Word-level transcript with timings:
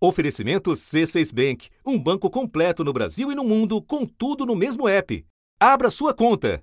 Oferecimento 0.00 0.70
C6 0.70 1.34
Bank, 1.34 1.68
um 1.84 1.98
banco 1.98 2.30
completo 2.30 2.84
no 2.84 2.92
Brasil 2.92 3.32
e 3.32 3.34
no 3.34 3.42
mundo, 3.42 3.82
com 3.82 4.06
tudo 4.06 4.46
no 4.46 4.54
mesmo 4.54 4.86
app. 4.88 5.26
Abra 5.58 5.90
sua 5.90 6.14
conta. 6.14 6.62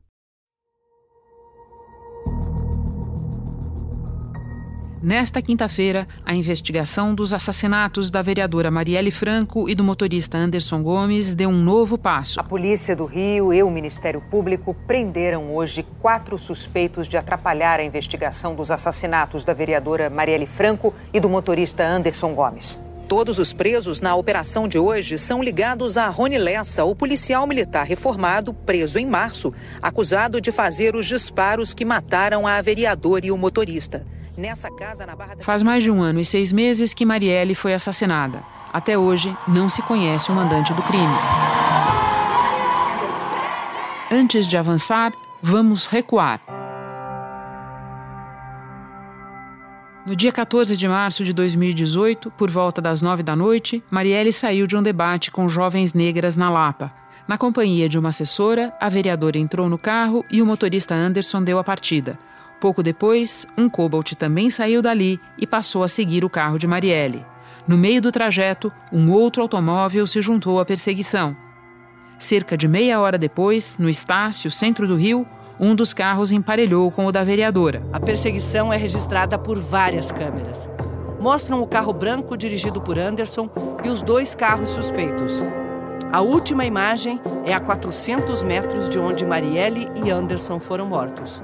Nesta 5.03 5.41
quinta-feira, 5.41 6.07
a 6.25 6.33
investigação 6.33 7.13
dos 7.13 7.33
assassinatos 7.33 8.09
da 8.09 8.21
vereadora 8.21 8.71
Marielle 8.71 9.11
Franco 9.11 9.69
e 9.69 9.75
do 9.75 9.83
motorista 9.83 10.37
Anderson 10.37 10.81
Gomes 10.81 11.35
deu 11.35 11.49
um 11.49 11.61
novo 11.61 11.97
passo. 11.97 12.39
A 12.39 12.43
Polícia 12.43 12.95
do 12.95 13.05
Rio 13.05 13.53
e 13.53 13.61
o 13.61 13.69
Ministério 13.69 14.21
Público 14.31 14.73
prenderam 14.87 15.53
hoje 15.53 15.85
quatro 16.01 16.39
suspeitos 16.39 17.07
de 17.07 17.17
atrapalhar 17.17 17.81
a 17.81 17.83
investigação 17.83 18.55
dos 18.55 18.71
assassinatos 18.71 19.43
da 19.43 19.53
vereadora 19.53 20.09
Marielle 20.09 20.47
Franco 20.47 20.93
e 21.13 21.19
do 21.19 21.29
motorista 21.29 21.85
Anderson 21.85 22.33
Gomes. 22.33 22.84
Todos 23.07 23.37
os 23.37 23.53
presos 23.53 24.01
na 24.01 24.15
operação 24.15 24.67
de 24.67 24.79
hoje 24.79 25.19
são 25.19 25.43
ligados 25.43 25.95
a 25.95 26.07
Rony 26.07 26.39
Lessa, 26.39 26.83
o 26.85 26.95
policial 26.95 27.45
militar 27.45 27.85
reformado, 27.85 28.51
preso 28.51 28.97
em 28.97 29.05
março, 29.05 29.53
acusado 29.79 30.41
de 30.41 30.51
fazer 30.51 30.95
os 30.95 31.05
disparos 31.05 31.71
que 31.71 31.85
mataram 31.85 32.47
a 32.47 32.59
vereadora 32.61 33.27
e 33.27 33.31
o 33.31 33.37
motorista. 33.37 34.03
Nessa 34.35 34.71
casa 34.71 35.05
na 35.05 35.15
Barra 35.15 35.35
da... 35.35 35.43
Faz 35.43 35.61
mais 35.61 35.83
de 35.83 35.91
um 35.91 36.01
ano 36.01 36.19
e 36.19 36.25
seis 36.25 36.51
meses 36.51 36.95
que 36.95 37.05
Marielle 37.05 37.53
foi 37.53 37.75
assassinada. 37.75 38.43
Até 38.73 38.97
hoje, 38.97 39.35
não 39.47 39.69
se 39.69 39.83
conhece 39.83 40.31
o 40.31 40.33
mandante 40.33 40.73
do 40.73 40.81
crime. 40.81 41.15
Antes 44.11 44.47
de 44.47 44.57
avançar, 44.57 45.13
vamos 45.41 45.85
recuar. 45.85 46.41
No 50.05 50.15
dia 50.15 50.31
14 50.31 50.77
de 50.77 50.87
março 50.87 51.23
de 51.23 51.33
2018, 51.33 52.29
por 52.29 52.47
volta 52.47 52.79
das 52.79 53.01
nove 53.01 53.23
da 53.23 53.35
noite, 53.35 53.83
Marielle 53.89 54.31
saiu 54.31 54.67
de 54.67 54.77
um 54.77 54.83
debate 54.83 55.31
com 55.31 55.49
jovens 55.49 55.95
negras 55.95 56.37
na 56.37 56.47
Lapa. 56.47 56.91
Na 57.27 57.39
companhia 57.39 57.89
de 57.89 57.97
uma 57.97 58.09
assessora, 58.09 58.71
a 58.79 58.87
vereadora 58.87 59.39
entrou 59.39 59.67
no 59.67 59.79
carro 59.79 60.23
e 60.29 60.43
o 60.43 60.45
motorista 60.45 60.93
Anderson 60.93 61.43
deu 61.43 61.57
a 61.57 61.63
partida. 61.63 62.19
Pouco 62.61 62.83
depois, 62.83 63.47
um 63.57 63.67
Cobalt 63.67 64.13
também 64.13 64.47
saiu 64.51 64.79
dali 64.79 65.19
e 65.39 65.47
passou 65.47 65.83
a 65.83 65.87
seguir 65.87 66.23
o 66.23 66.29
carro 66.29 66.59
de 66.59 66.67
Marielle. 66.67 67.25
No 67.67 67.75
meio 67.75 67.99
do 67.99 68.11
trajeto, 68.11 68.71
um 68.93 69.11
outro 69.11 69.41
automóvel 69.41 70.05
se 70.05 70.21
juntou 70.21 70.59
à 70.59 70.65
perseguição. 70.65 71.35
Cerca 72.19 72.55
de 72.55 72.67
meia 72.67 72.99
hora 72.99 73.17
depois, 73.17 73.75
no 73.79 73.89
Estácio, 73.89 74.51
centro 74.51 74.87
do 74.87 74.95
Rio, 74.95 75.25
um 75.59 75.75
dos 75.75 75.93
carros 75.93 76.31
emparelhou 76.31 76.91
com 76.91 77.05
o 77.05 77.11
da 77.11 77.23
vereadora. 77.23 77.81
A 77.93 77.99
perseguição 77.99 78.71
é 78.71 78.77
registrada 78.77 79.37
por 79.37 79.57
várias 79.57 80.11
câmeras. 80.11 80.69
Mostram 81.19 81.61
o 81.61 81.67
carro 81.67 81.93
branco 81.93 82.37
dirigido 82.37 82.81
por 82.81 82.99
Anderson 82.99 83.49
e 83.83 83.89
os 83.89 84.01
dois 84.01 84.35
carros 84.35 84.69
suspeitos. 84.69 85.43
A 86.11 86.21
última 86.21 86.65
imagem 86.65 87.19
é 87.45 87.53
a 87.53 87.59
400 87.59 88.43
metros 88.43 88.87
de 88.87 88.99
onde 88.99 89.25
Marielle 89.25 89.89
e 90.03 90.11
Anderson 90.11 90.59
foram 90.59 90.85
mortos. 90.85 91.41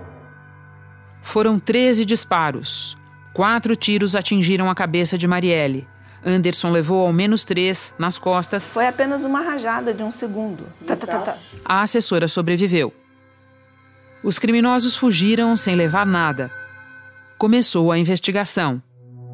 Foram 1.22 1.60
13 1.60 2.06
disparos. 2.06 2.98
Quatro 3.34 3.76
tiros 3.76 4.16
atingiram 4.16 4.70
a 4.70 4.76
cabeça 4.76 5.18
de 5.18 5.28
Marielle. 5.28 5.88
Anderson 6.24 6.70
levou 6.70 7.08
ao 7.08 7.14
menos 7.14 7.44
três 7.44 7.94
nas 7.98 8.18
costas. 8.18 8.70
Foi 8.70 8.86
apenas 8.86 9.24
uma 9.24 9.42
rajada 9.42 9.94
de 9.94 10.04
um 10.04 10.12
segundo. 10.12 10.66
Tá, 10.86 10.96
tá, 10.96 11.08
tá, 11.08 11.36
a 11.66 11.82
assessora 11.82 12.28
sobreviveu. 12.28 12.94
Os 14.24 14.38
criminosos 14.38 14.96
fugiram 14.96 15.58
sem 15.58 15.76
levar 15.76 16.06
nada. 16.06 16.52
Começou 17.40 17.92
a 17.92 17.98
investigação. 17.98 18.80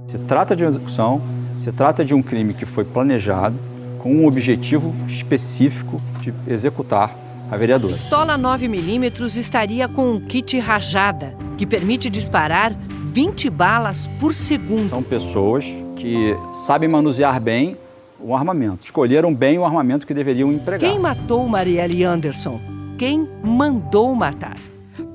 Se 0.07 0.17
trata 0.19 0.55
de 0.55 0.63
uma 0.63 0.69
execução, 0.69 1.21
se 1.57 1.69
trata 1.73 2.05
de 2.05 2.13
um 2.13 2.23
crime 2.23 2.53
que 2.53 2.65
foi 2.65 2.85
planejado 2.85 3.57
com 3.99 4.15
um 4.15 4.25
objetivo 4.25 4.95
específico 5.05 6.01
de 6.21 6.33
executar 6.47 7.13
a 7.51 7.57
vereadora. 7.57 7.91
Pistola 7.91 8.37
9mm 8.37 9.37
estaria 9.37 9.89
com 9.89 10.09
um 10.09 10.21
kit 10.21 10.57
rajada, 10.57 11.35
que 11.57 11.65
permite 11.65 12.09
disparar 12.09 12.73
20 13.03 13.49
balas 13.49 14.07
por 14.17 14.33
segundo. 14.33 14.87
São 14.87 15.03
pessoas 15.03 15.65
que 15.97 16.33
sabem 16.65 16.87
manusear 16.87 17.41
bem 17.41 17.77
o 18.21 18.33
armamento. 18.33 18.85
Escolheram 18.85 19.33
bem 19.33 19.59
o 19.59 19.65
armamento 19.65 20.07
que 20.07 20.13
deveriam 20.13 20.49
empregar. 20.49 20.89
Quem 20.89 20.97
matou 20.97 21.45
Marielle 21.45 22.05
Anderson? 22.05 22.61
Quem 22.97 23.27
mandou 23.43 24.15
matar? 24.15 24.55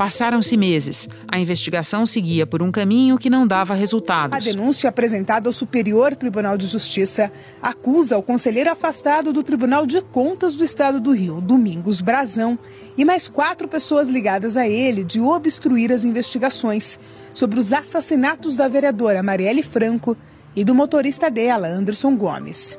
Passaram-se 0.03 0.57
meses. 0.57 1.09
A 1.29 1.39
investigação 1.39 2.05
seguia 2.07 2.45
por 2.45 2.61
um 2.61 2.73
caminho 2.73 3.17
que 3.17 3.31
não 3.31 3.47
dava 3.47 3.73
resultados. 3.73 4.37
A 4.37 4.41
denúncia 4.41 4.91
apresentada 4.91 5.49
ao 5.49 5.53
Superior 5.53 6.17
Tribunal 6.17 6.59
de 6.59 6.67
Justiça 6.67 7.31
acusa 7.63 8.19
o 8.19 8.23
conselheiro 8.23 8.69
afastado 8.69 9.33
do 9.33 9.45
Tribunal 9.45 9.87
de 9.87 10.03
Contas 10.03 10.57
do 10.57 10.65
Estado 10.65 10.99
do 10.99 11.13
Rio, 11.13 11.41
Domingos 11.41 12.01
Brazão, 12.01 12.59
e 12.99 13.05
mais 13.05 13.29
quatro 13.29 13.69
pessoas 13.69 14.09
ligadas 14.09 14.57
a 14.57 14.67
ele 14.67 15.05
de 15.05 15.21
obstruir 15.21 15.93
as 15.93 16.05
investigações 16.05 16.99
sobre 17.33 17.61
os 17.61 17.73
assassinatos 17.73 18.57
da 18.57 18.67
vereadora 18.67 19.23
Marielle 19.23 19.63
Franco 19.63 20.17
e 20.57 20.65
do 20.65 20.75
motorista 20.75 21.31
dela, 21.31 21.69
Anderson 21.69 22.17
Gomes. 22.17 22.77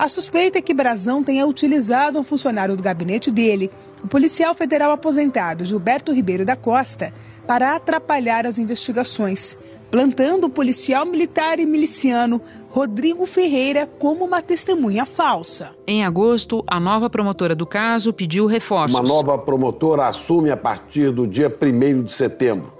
A 0.00 0.08
suspeita 0.08 0.56
é 0.56 0.62
que 0.62 0.72
Brazão 0.72 1.22
tenha 1.22 1.46
utilizado 1.46 2.18
um 2.18 2.24
funcionário 2.24 2.74
do 2.74 2.82
gabinete 2.82 3.30
dele, 3.30 3.70
o 4.02 4.08
policial 4.08 4.54
federal 4.54 4.90
aposentado 4.92 5.64
Gilberto 5.64 6.12
Ribeiro 6.12 6.44
da 6.44 6.56
Costa, 6.56 7.12
para 7.46 7.74
atrapalhar 7.74 8.46
as 8.46 8.58
investigações, 8.58 9.58
plantando 9.90 10.44
o 10.46 10.50
policial 10.50 11.04
militar 11.04 11.58
e 11.58 11.66
miliciano 11.66 12.40
Rodrigo 12.70 13.26
Ferreira 13.26 13.86
como 13.98 14.24
uma 14.24 14.40
testemunha 14.40 15.04
falsa. 15.04 15.70
Em 15.86 16.04
agosto, 16.04 16.64
a 16.66 16.78
nova 16.78 17.10
promotora 17.10 17.54
do 17.54 17.66
caso 17.66 18.12
pediu 18.12 18.46
reforços. 18.46 18.96
Uma 18.98 19.06
nova 19.06 19.36
promotora 19.36 20.06
assume 20.06 20.50
a 20.50 20.56
partir 20.56 21.10
do 21.10 21.26
dia 21.26 21.52
1 21.52 22.04
de 22.04 22.12
setembro. 22.12 22.79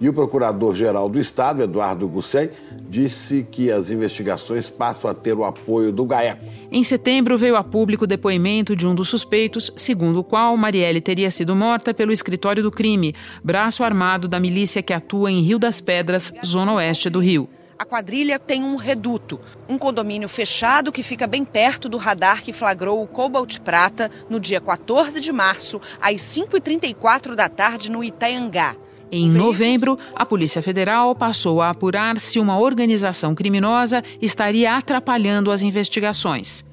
E 0.00 0.08
o 0.08 0.14
procurador-geral 0.14 1.10
do 1.10 1.18
Estado, 1.20 1.62
Eduardo 1.62 2.08
Gussem, 2.08 2.48
disse 2.88 3.46
que 3.50 3.70
as 3.70 3.90
investigações 3.90 4.70
passam 4.70 5.10
a 5.10 5.14
ter 5.14 5.34
o 5.34 5.44
apoio 5.44 5.92
do 5.92 6.06
GAECO. 6.06 6.44
Em 6.72 6.82
setembro, 6.82 7.36
veio 7.36 7.54
a 7.54 7.62
público 7.62 8.04
o 8.04 8.06
depoimento 8.06 8.74
de 8.74 8.86
um 8.86 8.94
dos 8.94 9.08
suspeitos, 9.08 9.70
segundo 9.76 10.20
o 10.20 10.24
qual 10.24 10.56
Marielle 10.56 11.02
teria 11.02 11.30
sido 11.30 11.54
morta 11.54 11.92
pelo 11.92 12.12
escritório 12.12 12.62
do 12.62 12.70
crime, 12.70 13.14
braço 13.44 13.84
armado 13.84 14.26
da 14.26 14.40
milícia 14.40 14.82
que 14.82 14.94
atua 14.94 15.30
em 15.30 15.42
Rio 15.42 15.58
das 15.58 15.82
Pedras, 15.82 16.32
zona 16.44 16.72
oeste 16.72 17.10
do 17.10 17.20
Rio. 17.20 17.46
A 17.78 17.84
quadrilha 17.84 18.38
tem 18.38 18.62
um 18.62 18.76
reduto, 18.76 19.40
um 19.68 19.78
condomínio 19.78 20.28
fechado 20.28 20.92
que 20.92 21.02
fica 21.02 21.26
bem 21.26 21.44
perto 21.44 21.88
do 21.88 21.96
radar 21.96 22.42
que 22.42 22.52
flagrou 22.52 23.02
o 23.02 23.06
Cobalt 23.06 23.58
Prata 23.60 24.10
no 24.28 24.38
dia 24.38 24.60
14 24.60 25.20
de 25.20 25.32
março, 25.32 25.80
às 26.00 26.20
5h34 26.20 27.34
da 27.34 27.48
tarde, 27.48 27.90
no 27.90 28.04
Itaiangá. 28.04 28.76
Em 29.12 29.28
novembro, 29.28 29.98
a 30.14 30.24
Polícia 30.24 30.62
Federal 30.62 31.14
passou 31.16 31.60
a 31.60 31.70
apurar 31.70 32.18
se 32.20 32.38
uma 32.38 32.58
organização 32.58 33.34
criminosa 33.34 34.04
estaria 34.22 34.76
atrapalhando 34.76 35.50
as 35.50 35.62
investigações. 35.62 36.64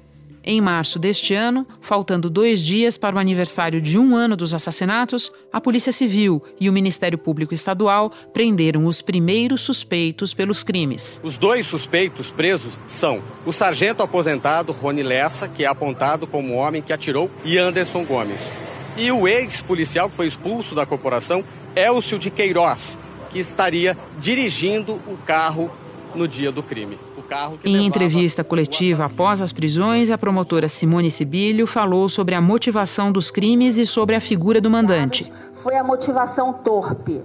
Em 0.49 0.61
março 0.61 0.97
deste 0.97 1.33
ano, 1.33 1.67
faltando 1.81 2.29
dois 2.29 2.61
dias 2.61 2.97
para 2.97 3.15
o 3.15 3.19
aniversário 3.19 3.81
de 3.81 3.97
um 3.97 4.15
ano 4.15 4.37
dos 4.37 4.53
assassinatos, 4.53 5.29
a 5.51 5.59
Polícia 5.59 5.91
Civil 5.91 6.41
e 6.57 6.69
o 6.69 6.73
Ministério 6.73 7.17
Público 7.17 7.53
Estadual 7.53 8.11
prenderam 8.31 8.85
os 8.85 9.01
primeiros 9.01 9.59
suspeitos 9.59 10.33
pelos 10.33 10.63
crimes. 10.63 11.19
Os 11.21 11.35
dois 11.35 11.65
suspeitos 11.65 12.31
presos 12.31 12.71
são 12.85 13.21
o 13.45 13.51
sargento 13.51 14.03
aposentado 14.03 14.71
Rony 14.71 15.03
Lessa, 15.03 15.49
que 15.49 15.65
é 15.65 15.67
apontado 15.67 16.25
como 16.25 16.53
o 16.53 16.57
homem 16.57 16.81
que 16.81 16.93
atirou, 16.93 17.29
e 17.43 17.57
Anderson 17.57 18.05
Gomes. 18.05 18.57
E 18.95 19.11
o 19.11 19.27
ex-policial 19.27 20.09
que 20.09 20.15
foi 20.15 20.27
expulso 20.27 20.73
da 20.73 20.85
corporação, 20.85 21.43
Elcio 21.77 22.17
de 22.17 22.31
Queiroz, 22.31 22.97
que 23.29 23.37
estaria 23.37 23.95
dirigindo 24.17 24.95
o 25.07 25.15
carro 25.25 25.69
no 26.15 26.27
dia 26.27 26.51
do 26.51 26.63
crime. 26.63 26.97
em 27.63 27.85
entrevista 27.85 28.43
coletiva 28.43 29.05
após 29.05 29.41
as 29.41 29.51
prisões, 29.51 30.09
a 30.09 30.17
promotora 30.17 30.67
Simone 30.67 31.11
Sibilho 31.11 31.67
falou 31.67 32.09
sobre 32.09 32.33
a 32.33 32.41
motivação 32.41 33.11
dos 33.11 33.29
crimes 33.29 33.77
e 33.77 33.85
sobre 33.85 34.15
a 34.15 34.19
figura 34.19 34.59
do 34.59 34.71
mandante. 34.71 35.31
Foi 35.53 35.75
a 35.75 35.83
motivação 35.83 36.51
torpe, 36.51 37.21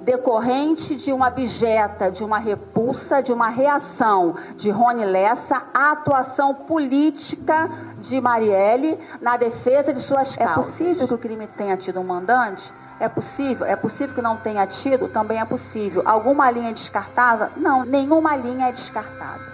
decorrente 0.00 0.94
de 0.94 1.12
uma 1.12 1.26
abjeta, 1.26 2.10
de 2.10 2.24
uma 2.24 2.38
repulsa, 2.38 3.20
de 3.20 3.32
uma 3.32 3.50
reação 3.50 4.34
de 4.56 4.70
Rony 4.70 5.04
Lessa 5.04 5.62
à 5.74 5.90
atuação 5.90 6.54
política 6.54 7.70
de 8.00 8.18
Marielle 8.18 8.96
na 9.20 9.36
defesa 9.36 9.92
de 9.92 10.00
suas 10.00 10.34
causas. 10.36 10.40
É 10.40 10.54
possível 10.54 11.06
que 11.06 11.14
o 11.14 11.18
crime 11.18 11.46
tenha 11.48 11.76
tido 11.76 12.00
um 12.00 12.04
mandante? 12.04 12.72
É 13.00 13.08
possível? 13.08 13.64
É 13.64 13.74
possível 13.74 14.14
que 14.14 14.20
não 14.20 14.36
tenha 14.36 14.66
tido? 14.66 15.08
Também 15.08 15.40
é 15.40 15.44
possível. 15.46 16.02
Alguma 16.04 16.50
linha 16.50 16.70
descartável? 16.70 17.48
Não, 17.56 17.82
nenhuma 17.82 18.36
linha 18.36 18.68
é 18.68 18.72
descartável. 18.72 19.46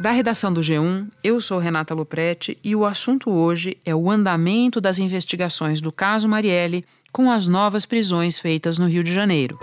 Da 0.00 0.10
redação 0.10 0.50
do 0.50 0.62
G1, 0.62 1.08
eu 1.22 1.38
sou 1.42 1.58
Renata 1.58 1.94
Loprete 1.94 2.56
e 2.64 2.74
o 2.74 2.86
assunto 2.86 3.30
hoje 3.30 3.76
é 3.84 3.94
o 3.94 4.10
andamento 4.10 4.80
das 4.80 4.98
investigações 4.98 5.82
do 5.82 5.92
caso 5.92 6.26
Marielle 6.26 6.86
com 7.12 7.30
as 7.30 7.46
novas 7.46 7.84
prisões 7.84 8.38
feitas 8.38 8.78
no 8.78 8.86
Rio 8.86 9.04
de 9.04 9.12
Janeiro. 9.12 9.58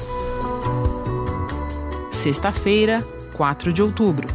Sexta-feira, 2.12 3.04
4 3.34 3.74
de 3.74 3.82
outubro. 3.82 4.28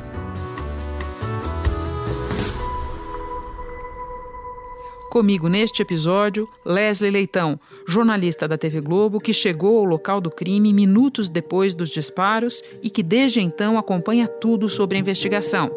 Comigo 5.12 5.47
neste 5.47 5.82
episódio, 5.82 6.49
Leslie 6.64 7.11
Leitão, 7.11 7.61
jornalista 7.87 8.49
da 8.49 8.56
TV 8.56 8.81
Globo 8.81 9.20
que 9.20 9.35
chegou 9.35 9.81
ao 9.81 9.85
local 9.85 10.23
do 10.23 10.31
crime 10.31 10.73
minutos 10.73 11.29
depois 11.29 11.75
dos 11.75 11.91
disparos 11.91 12.62
e 12.82 12.88
que 12.88 13.03
desde 13.03 13.38
então 13.38 13.76
acompanha 13.76 14.26
tudo 14.26 14.70
sobre 14.70 14.97
a 14.97 15.00
investigação. 15.00 15.70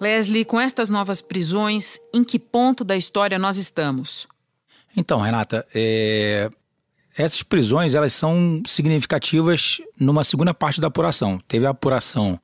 Leslie, 0.00 0.46
com 0.46 0.58
estas 0.58 0.88
novas 0.88 1.20
prisões, 1.20 2.00
em 2.14 2.24
que 2.24 2.38
ponto 2.38 2.82
da 2.82 2.96
história 2.96 3.38
nós 3.38 3.58
estamos? 3.58 4.26
Então, 4.96 5.20
Renata, 5.20 5.66
é... 5.74 6.48
essas 7.18 7.42
prisões 7.42 7.94
elas 7.94 8.14
são 8.14 8.62
significativas 8.64 9.78
numa 10.00 10.24
segunda 10.24 10.54
parte 10.54 10.80
da 10.80 10.88
apuração. 10.88 11.38
Teve 11.46 11.66
a 11.66 11.70
apuração, 11.70 12.40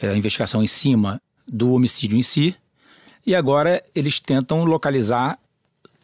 é, 0.00 0.08
a 0.08 0.16
investigação 0.16 0.62
em 0.62 0.66
cima 0.66 1.20
do 1.46 1.74
homicídio 1.74 2.16
em 2.16 2.22
si, 2.22 2.56
e 3.26 3.34
agora 3.34 3.82
eles 3.94 4.18
tentam 4.18 4.64
localizar 4.64 5.38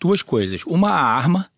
duas 0.00 0.22
coisas. 0.22 0.64
Uma 0.66 0.90
a 0.90 1.02
arma, 1.02 1.50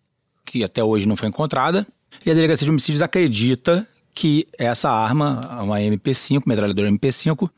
que 0.45 0.63
até 0.63 0.83
hoje 0.83 1.07
não 1.07 1.15
foi 1.15 1.29
encontrada, 1.29 1.87
e 2.25 2.31
a 2.31 2.33
Delegacia 2.33 2.65
de 2.65 2.71
Homicídios 2.71 3.01
acredita 3.01 3.87
que 4.13 4.47
essa 4.57 4.89
arma, 4.89 5.41
uma 5.61 5.79
MP5, 5.79 6.43
metralhadora 6.45 6.89
MP5, 6.89 7.49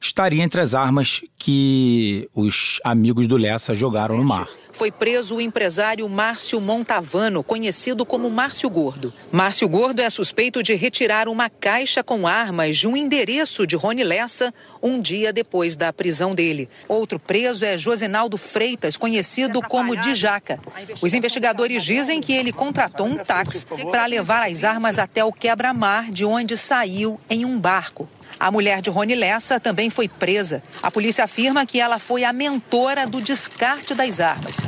estaria 0.00 0.42
entre 0.42 0.60
as 0.60 0.74
armas 0.74 1.22
que 1.38 2.28
os 2.34 2.80
amigos 2.84 3.26
do 3.26 3.36
Lessa 3.36 3.74
jogaram 3.74 4.16
no 4.16 4.24
mar. 4.24 4.48
Foi 4.74 4.90
preso 4.90 5.36
o 5.36 5.40
empresário 5.40 6.08
Márcio 6.08 6.60
Montavano, 6.60 7.44
conhecido 7.44 8.04
como 8.04 8.28
Márcio 8.28 8.68
Gordo. 8.68 9.14
Márcio 9.30 9.68
Gordo 9.68 10.00
é 10.00 10.10
suspeito 10.10 10.64
de 10.64 10.74
retirar 10.74 11.28
uma 11.28 11.48
caixa 11.48 12.02
com 12.02 12.26
armas 12.26 12.78
de 12.78 12.88
um 12.88 12.96
endereço 12.96 13.68
de 13.68 13.76
Rony 13.76 14.02
Lessa 14.02 14.52
um 14.82 15.00
dia 15.00 15.32
depois 15.32 15.76
da 15.76 15.92
prisão 15.92 16.34
dele. 16.34 16.68
Outro 16.88 17.20
preso 17.20 17.64
é 17.64 17.78
Josenaldo 17.78 18.36
Freitas, 18.36 18.96
conhecido 18.96 19.62
como 19.62 19.96
Dijaca. 19.96 20.58
Os 21.00 21.14
investigadores 21.14 21.84
dizem 21.84 22.20
que 22.20 22.32
ele 22.32 22.52
contratou 22.52 23.06
um 23.06 23.16
táxi 23.16 23.66
para 23.90 24.06
levar 24.06 24.42
as 24.42 24.64
armas 24.64 24.98
até 24.98 25.24
o 25.24 25.32
quebra-mar 25.32 26.10
de 26.10 26.24
onde 26.24 26.56
saiu 26.56 27.20
em 27.30 27.44
um 27.44 27.60
barco. 27.60 28.08
A 28.38 28.50
mulher 28.50 28.80
de 28.80 28.90
Rony 28.90 29.14
Lessa 29.14 29.58
também 29.58 29.90
foi 29.90 30.08
presa. 30.08 30.62
A 30.82 30.90
polícia 30.90 31.24
afirma 31.24 31.64
que 31.64 31.80
ela 31.80 31.98
foi 31.98 32.24
a 32.24 32.32
mentora 32.32 33.06
do 33.06 33.20
descarte 33.20 33.94
das 33.94 34.20
armas. 34.20 34.58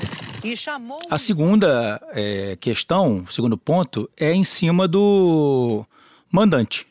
E 0.43 0.57
chamou... 0.57 0.99
A 1.11 1.19
segunda 1.19 2.01
é, 2.13 2.57
questão, 2.61 3.25
o 3.29 3.33
segundo 3.33 3.57
ponto, 3.57 4.09
é 4.17 4.33
em 4.33 4.45
cima 4.45 4.87
do 4.87 5.85
mandante. 6.31 6.87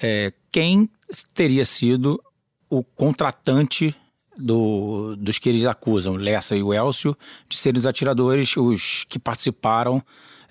É, 0.00 0.32
quem 0.50 0.88
teria 1.34 1.64
sido 1.64 2.22
o 2.68 2.82
contratante 2.82 3.94
do, 4.36 5.14
dos 5.16 5.38
que 5.38 5.48
eles 5.48 5.64
acusam, 5.64 6.16
Lessa 6.16 6.56
e 6.56 6.62
o 6.62 6.72
Elcio, 6.72 7.16
de 7.48 7.56
serem 7.56 7.78
os 7.78 7.86
atiradores, 7.86 8.56
os 8.56 9.04
que 9.04 9.18
participaram 9.18 10.02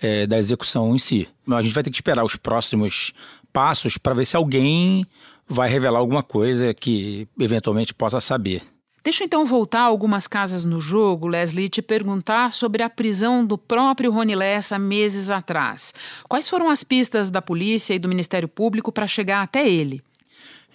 é, 0.02 0.28
da 0.28 0.38
execução 0.38 0.96
em 0.96 1.00
si. 1.00 1.28
A 1.50 1.62
gente 1.62 1.74
vai 1.74 1.84
ter 1.84 1.90
que 1.90 1.98
esperar 1.98 2.24
os 2.24 2.36
próximos 2.36 3.14
passos 3.52 3.98
para 3.98 4.14
ver 4.14 4.26
se 4.26 4.38
alguém 4.38 5.06
vai 5.50 5.68
revelar 5.69 6.00
alguma 6.00 6.22
coisa 6.22 6.74
que 6.74 7.28
eventualmente 7.40 7.94
possa 7.94 8.22
saber. 8.22 8.62
Deixa 9.04 9.24
eu 9.24 9.25
então 9.25 9.46
voltar 9.46 9.81
algumas 9.81 10.28
casas 10.28 10.63
no 10.66 10.80
jogo, 10.80 11.28
Leslie, 11.28 11.66
e 11.66 11.69
te 11.69 11.81
perguntar 11.81 12.54
sobre 12.54 12.84
a 12.84 12.90
prisão 12.90 13.46
do 13.46 13.57
próprio 13.57 14.12
Rony 14.12 14.36
Lessa 14.36 14.78
meses 14.78 15.30
atrás. 15.30 15.94
Quais 16.28 16.50
foram 16.50 16.69
as 16.69 16.84
pistas 16.84 17.30
da 17.30 17.42
polícia 17.42 17.94
e 17.94 18.00
do 18.00 18.10
Ministério 18.10 18.48
Público 18.48 18.92
para 18.92 19.07
chegar 19.07 19.42
até 19.42 19.68
ele? 19.68 20.04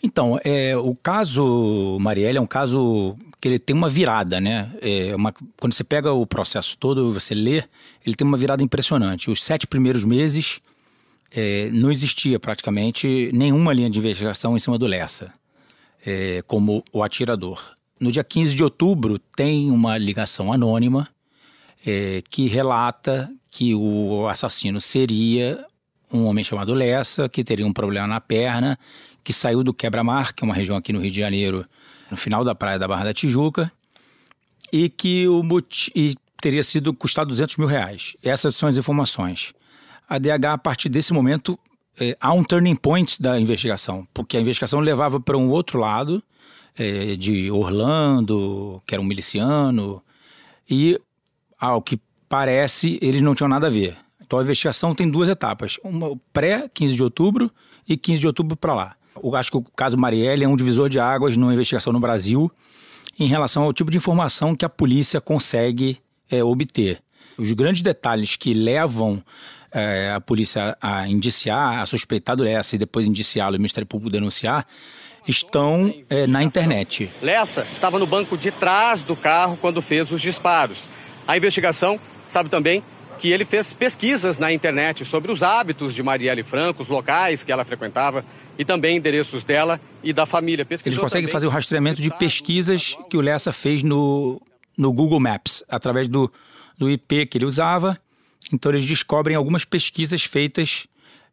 Então, 0.03 0.39
é, 0.45 0.77
o 0.77 0.95
caso 0.95 1.97
Marielle 2.01 2.39
é 2.39 2.41
um 2.41 2.47
caso 2.47 3.17
que 3.41 3.49
ele 3.49 3.59
tem 3.59 3.77
uma 3.77 3.89
virada, 3.89 4.41
né? 4.41 4.71
É 4.81 5.15
uma, 5.15 5.33
quando 5.59 5.73
você 5.73 5.85
pega 5.85 6.13
o 6.13 6.27
processo 6.27 6.77
todo, 6.79 7.13
você 7.13 7.35
lê, 7.35 7.63
ele 8.05 8.17
tem 8.17 8.27
uma 8.27 8.37
virada 8.37 8.63
impressionante. 8.63 9.31
Os 9.31 9.43
sete 9.43 9.67
primeiros 9.67 10.03
meses, 10.03 10.61
é, 11.35 11.69
não 11.71 11.91
existia 11.91 12.39
praticamente 12.39 13.31
nenhuma 13.33 13.73
linha 13.73 13.91
de 13.91 13.99
investigação 13.99 14.57
em 14.57 14.61
cima 14.61 14.79
do 14.79 14.87
Lessa, 14.87 15.33
é, 16.07 16.43
como 16.47 16.85
o 16.93 17.03
atirador. 17.03 17.75
No 17.99 18.13
dia 18.13 18.23
15 18.23 18.55
de 18.55 18.63
outubro, 18.63 19.19
tem 19.19 19.71
uma 19.71 19.99
ligação 19.99 20.53
anônima 20.53 21.09
é, 21.85 22.23
que 22.31 22.47
relata 22.47 23.31
que 23.51 23.75
o 23.75 24.29
assassino 24.29 24.81
seria 24.81 25.65
um 26.13 26.27
homem 26.27 26.45
chamado 26.45 26.73
Lessa, 26.73 27.29
que 27.29 27.43
teria 27.43 27.67
um 27.67 27.73
problema 27.73 28.07
na 28.07 28.21
perna, 28.21 28.79
que 29.25 29.33
saiu 29.33 29.65
do 29.65 29.75
Quebra-Mar, 29.75 30.33
que 30.33 30.45
é 30.45 30.47
uma 30.47 30.55
região 30.55 30.77
aqui 30.77 30.93
no 30.93 31.01
Rio 31.01 31.11
de 31.11 31.19
Janeiro, 31.19 31.67
no 32.11 32.17
final 32.17 32.45
da 32.45 32.55
praia 32.55 32.79
da 32.79 32.87
Barra 32.87 33.05
da 33.05 33.15
Tijuca, 33.15 33.73
e 34.73 34.89
que 34.89 35.27
o 35.27 35.43
e 35.95 36.15
teria 36.41 36.63
sido 36.63 36.93
custado 36.93 37.29
200 37.31 37.57
mil 37.57 37.67
reais. 37.67 38.17
Essas 38.23 38.55
são 38.55 38.69
as 38.69 38.77
informações 38.77 39.55
a 40.15 40.19
DH, 40.19 40.45
a 40.53 40.59
partir 40.59 40.89
desse 40.89 41.13
momento, 41.13 41.59
é, 42.01 42.17
há 42.21 42.33
um 42.33 42.45
turning 42.45 42.77
point 42.77 43.21
da 43.21 43.39
investigação, 43.39 44.07
porque 44.15 44.37
a 44.37 44.41
investigação 44.41 44.81
levava 44.81 45.21
para 45.21 45.37
um 45.37 45.49
outro 45.49 45.79
lado, 45.79 46.23
é, 46.77 47.17
de 47.17 47.51
Orlando, 47.51 48.83
que 48.87 48.95
era 48.95 49.03
um 49.03 49.05
miliciano, 49.05 50.03
e, 50.69 51.01
ao 51.59 51.83
que 51.83 52.01
parece, 52.29 52.99
eles 53.03 53.23
não 53.23 53.35
tinham 53.35 53.49
nada 53.49 53.67
a 53.67 53.71
ver. 53.71 53.97
Então 54.21 54.39
a 54.39 54.43
investigação 54.43 54.95
tem 54.95 55.09
duas 55.11 55.29
etapas: 55.29 55.79
uma 55.85 56.17
pré 56.33 56.69
15 56.73 56.95
de 56.95 57.03
outubro 57.03 57.51
e 57.89 57.97
15 57.97 58.19
de 58.21 58.27
outubro 58.27 58.57
para 58.57 58.75
lá. 58.75 58.97
Eu 59.23 59.35
acho 59.37 59.51
que 59.51 59.57
o 59.57 59.63
caso 59.77 59.97
Marielle 59.97 60.45
é 60.45 60.49
um 60.49 60.57
divisor 60.57 60.89
de 60.89 60.99
águas 60.99 61.37
numa 61.37 61.53
investigação 61.53 61.93
no 61.93 62.01
Brasil 62.01 62.51
em 63.19 63.29
relação 63.29 63.63
ao 63.63 63.73
tipo 63.73 63.91
de 63.91 63.97
informação 63.97 64.57
que 64.57 64.65
a 64.65 64.69
polícia 64.69 65.21
consegue 65.21 65.99
é, 66.29 66.43
obter. 66.43 67.01
Os 67.39 67.53
grandes 67.53 67.83
detalhes 67.83 68.35
que 68.37 68.53
levam 68.53 69.23
é, 69.75 70.13
a 70.15 70.21
polícia 70.21 70.77
a 70.81 71.09
indiciar, 71.09 71.81
a 71.81 71.87
suspeitar 71.87 72.37
do 72.37 72.45
Lessa 72.45 72.77
e 72.77 72.79
depois 72.79 73.07
indiciá-lo 73.07 73.57
e 73.57 73.59
o 73.59 73.61
Ministério 73.61 73.87
Público 73.87 74.11
denunciar, 74.11 74.65
estão 75.27 75.93
é, 76.09 76.27
na 76.27 76.43
internet. 76.43 77.11
Lessa 77.21 77.67
estava 77.73 77.99
no 77.99 78.07
banco 78.07 78.39
de 78.39 78.53
trás 78.53 79.03
do 79.03 79.17
carro 79.17 79.59
quando 79.61 79.83
fez 79.83 80.13
os 80.13 80.23
disparos. 80.23 80.89
A 81.27 81.37
investigação 81.37 81.99
sabe 82.29 82.49
também 82.49 82.85
que 83.19 83.31
ele 83.31 83.45
fez 83.45 83.73
pesquisas 83.73 84.39
na 84.39 84.53
internet 84.53 85.05
sobre 85.05 85.33
os 85.33 85.43
hábitos 85.43 85.95
de 85.95 86.03
Marielle 86.03 86.43
Franco, 86.43 86.83
os 86.83 86.89
locais 86.89 87.43
que 87.43 87.51
ela 87.51 87.65
frequentava 87.65 88.25
e 88.59 88.65
também 88.65 88.97
endereços 88.97 89.43
dela 89.45 89.81
e 90.03 90.13
da 90.13 90.27
família. 90.27 90.65
Pesquisou 90.65 90.93
Eles 90.93 91.01
conseguem 91.01 91.29
fazer 91.29 91.47
o 91.47 91.51
rastreamento 91.51 92.03
de 92.03 92.11
pesquisas 92.11 92.97
que 93.09 93.17
o 93.17 93.21
Lessa 93.21 93.53
fez 93.53 93.83
no, 93.83 94.41
no 94.77 94.93
Google 94.93 95.21
Maps, 95.21 95.65
através 95.69 96.07
do, 96.07 96.31
do 96.77 96.91
IP 96.91 97.27
que 97.27 97.39
ele 97.39 97.47
usava 97.47 97.99
então 98.53 98.73
eles 98.73 98.85
descobrem 98.85 99.37
algumas 99.37 99.65
pesquisas 99.65 100.25
feitas 100.25 100.87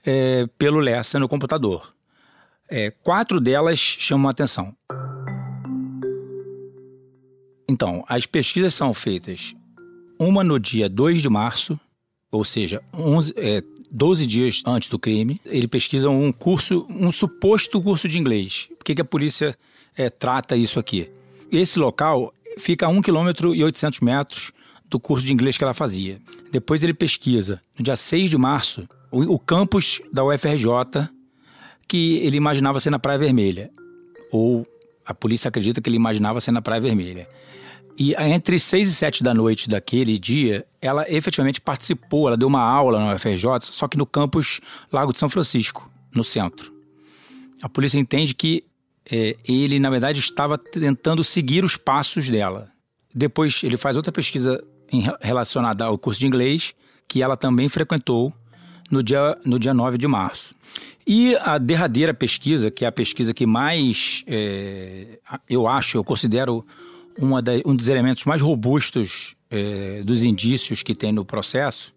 é, 0.06 0.48
pelo 0.58 0.80
Lessa 0.80 1.20
no 1.20 1.27
computador. 1.27 1.94
É, 2.70 2.91
quatro 3.03 3.39
delas 3.39 3.80
chamam 3.80 4.27
a 4.27 4.32
atenção. 4.32 4.75
Então, 7.68 8.03
as 8.08 8.25
pesquisas 8.25 8.74
são 8.74 8.94
feitas 8.94 9.56
uma 10.20 10.44
no 10.44 10.60
dia 10.60 10.88
2 10.88 11.22
de 11.22 11.30
março, 11.30 11.80
ou 12.32 12.46
seja, 12.46 12.82
11, 12.94 13.34
é, 13.36 13.63
12 13.89 14.27
dias 14.27 14.62
antes 14.65 14.88
do 14.88 15.00
crime. 15.00 15.39
Ele 15.46 15.68
pesquisa 15.68 16.10
um 16.10 16.32
curso, 16.32 16.86
um 16.89 17.12
suposto 17.12 17.82
curso 17.82 18.08
de 18.08 18.20
inglês. 18.20 18.70
Por 18.77 18.86
que, 18.86 18.96
que 18.96 19.01
a 19.01 19.06
polícia 19.06 19.58
é, 19.96 20.10
trata 20.10 20.56
isso 20.56 20.80
aqui? 20.80 21.10
Esse 21.51 21.80
local 21.80 22.34
fica 22.58 22.86
a 22.86 22.89
1 22.89 23.01
km 23.01 23.30
e 23.53 23.63
800 23.63 24.00
metros 24.00 24.51
do 24.91 25.00
curso 25.00 25.25
de 25.25 25.33
inglês 25.33 25.57
que 25.57 25.63
ela 25.63 25.74
fazia. 25.74 26.19
Depois 26.51 26.83
ele 26.83 26.93
pesquisa, 26.93 27.62
no 27.79 27.83
dia 27.83 27.95
6 27.95 28.29
de 28.29 28.38
março, 28.38 28.88
o, 29.10 29.21
o 29.33 29.39
campus 29.39 30.01
da 30.12 30.24
UFRJ 30.24 31.10
que 31.88 32.17
ele 32.17 32.38
imaginava 32.38 32.79
ser 32.79 32.89
na 32.89 33.00
Praia 33.00 33.17
Vermelha. 33.17 33.71
Ou 34.31 34.65
a 35.05 35.13
polícia 35.13 35.50
acredita 35.50 35.81
que 35.81 35.89
ele 35.89 35.98
imaginava 35.98 36.39
ser 36.39 36.51
na 36.51 36.62
Praia 36.62 36.79
Vermelha. 36.79 37.27
E 37.98 38.13
entre 38.15 38.57
6 38.60 38.89
e 38.89 38.93
7 38.93 39.24
da 39.24 39.33
noite 39.33 39.69
daquele 39.69 40.17
dia, 40.17 40.65
ela 40.81 41.05
efetivamente 41.12 41.60
participou, 41.60 42.27
ela 42.27 42.38
deu 42.38 42.48
uma 42.48 42.62
aula 42.62 43.00
na 43.00 43.13
UFRJ, 43.13 43.45
só 43.62 43.88
que 43.88 43.98
no 43.98 44.05
campus 44.05 44.62
Lago 44.91 45.12
de 45.12 45.19
São 45.19 45.29
Francisco, 45.29 45.91
no 46.15 46.24
centro. 46.24 46.74
A 47.62 47.69
polícia 47.69 48.00
entende 48.00 48.33
que 48.33 48.63
é, 49.10 49.36
ele, 49.48 49.77
na 49.77 49.89
verdade, 49.89 50.19
estava 50.19 50.57
tentando 50.57 51.24
seguir 51.24 51.63
os 51.63 51.75
passos 51.75 52.29
dela. 52.29 52.69
Depois 53.13 53.62
ele 53.63 53.75
faz 53.75 53.98
outra 53.98 54.12
pesquisa 54.12 54.63
relacionada 55.21 55.86
ao 55.86 55.98
curso 55.98 56.19
de 56.19 56.27
inglês, 56.27 56.74
que 57.07 57.21
ela 57.21 57.36
também 57.36 57.69
frequentou 57.69 58.33
no 58.89 59.01
dia, 59.01 59.38
no 59.45 59.57
dia 59.57 59.74
9 59.74 59.98
de 59.98 60.07
março. 60.07 60.53
E 61.05 61.36
a 61.38 61.57
derradeira 61.57 62.13
pesquisa, 62.13 62.69
que 62.69 62.86
é 62.86 62.88
a 62.88 62.91
pesquisa 62.91 63.33
que 63.33 63.45
mais, 63.45 64.24
é, 64.27 65.19
eu 65.50 65.67
acho, 65.67 65.98
eu 65.98 66.03
considero 66.03 66.65
uma 67.17 67.41
da, 67.41 67.53
um 67.65 67.75
dos 67.75 67.88
elementos 67.88 68.25
mais 68.25 68.41
robustos 68.41 69.36
é, 69.50 70.03
dos 70.03 70.24
indícios 70.24 70.83
que 70.83 70.93
tem 70.93 71.12
no 71.12 71.25
processo, 71.25 71.93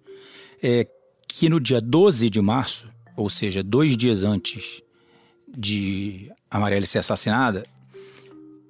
é 0.63 0.87
que 1.29 1.49
no 1.49 1.61
dia 1.61 1.81
12 1.81 2.31
de 2.31 2.41
março, 2.41 2.89
ou 3.17 3.29
seja, 3.29 3.63
dois 3.63 3.97
dias 3.97 4.25
antes 4.25 4.83
de 5.57 6.31
a 6.51 6.59
Marielle 6.59 6.87
ser 6.87 6.99
assassinada, 6.99 7.65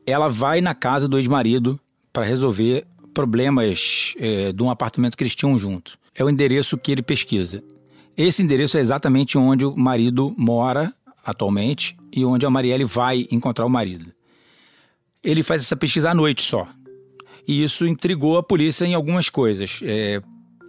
ela 0.06 0.28
vai 0.28 0.60
na 0.60 0.74
casa 0.74 1.08
do 1.08 1.18
ex-marido 1.18 1.80
para 2.12 2.24
resolver 2.24 2.86
problemas 3.14 4.14
é, 4.18 4.52
de 4.52 4.62
um 4.62 4.68
apartamento 4.68 5.16
que 5.16 5.22
eles 5.22 5.36
tinham 5.36 5.56
junto. 5.56 5.96
É 6.14 6.24
o 6.24 6.28
endereço 6.28 6.76
que 6.76 6.92
ele 6.92 7.02
pesquisa. 7.02 7.62
Esse 8.16 8.42
endereço 8.42 8.76
é 8.76 8.80
exatamente 8.80 9.38
onde 9.38 9.64
o 9.64 9.76
marido 9.76 10.34
mora 10.36 10.92
atualmente 11.24 11.96
e 12.12 12.24
onde 12.24 12.44
a 12.44 12.50
Marielle 12.50 12.84
vai 12.84 13.26
encontrar 13.30 13.64
o 13.64 13.70
marido. 13.70 14.12
Ele 15.22 15.42
faz 15.42 15.62
essa 15.62 15.76
pesquisa 15.76 16.10
à 16.10 16.14
noite 16.14 16.42
só. 16.42 16.66
E 17.46 17.62
isso 17.62 17.86
intrigou 17.86 18.36
a 18.36 18.42
polícia 18.42 18.84
em 18.84 18.94
algumas 18.94 19.30
coisas. 19.30 19.80
É, 19.82 20.20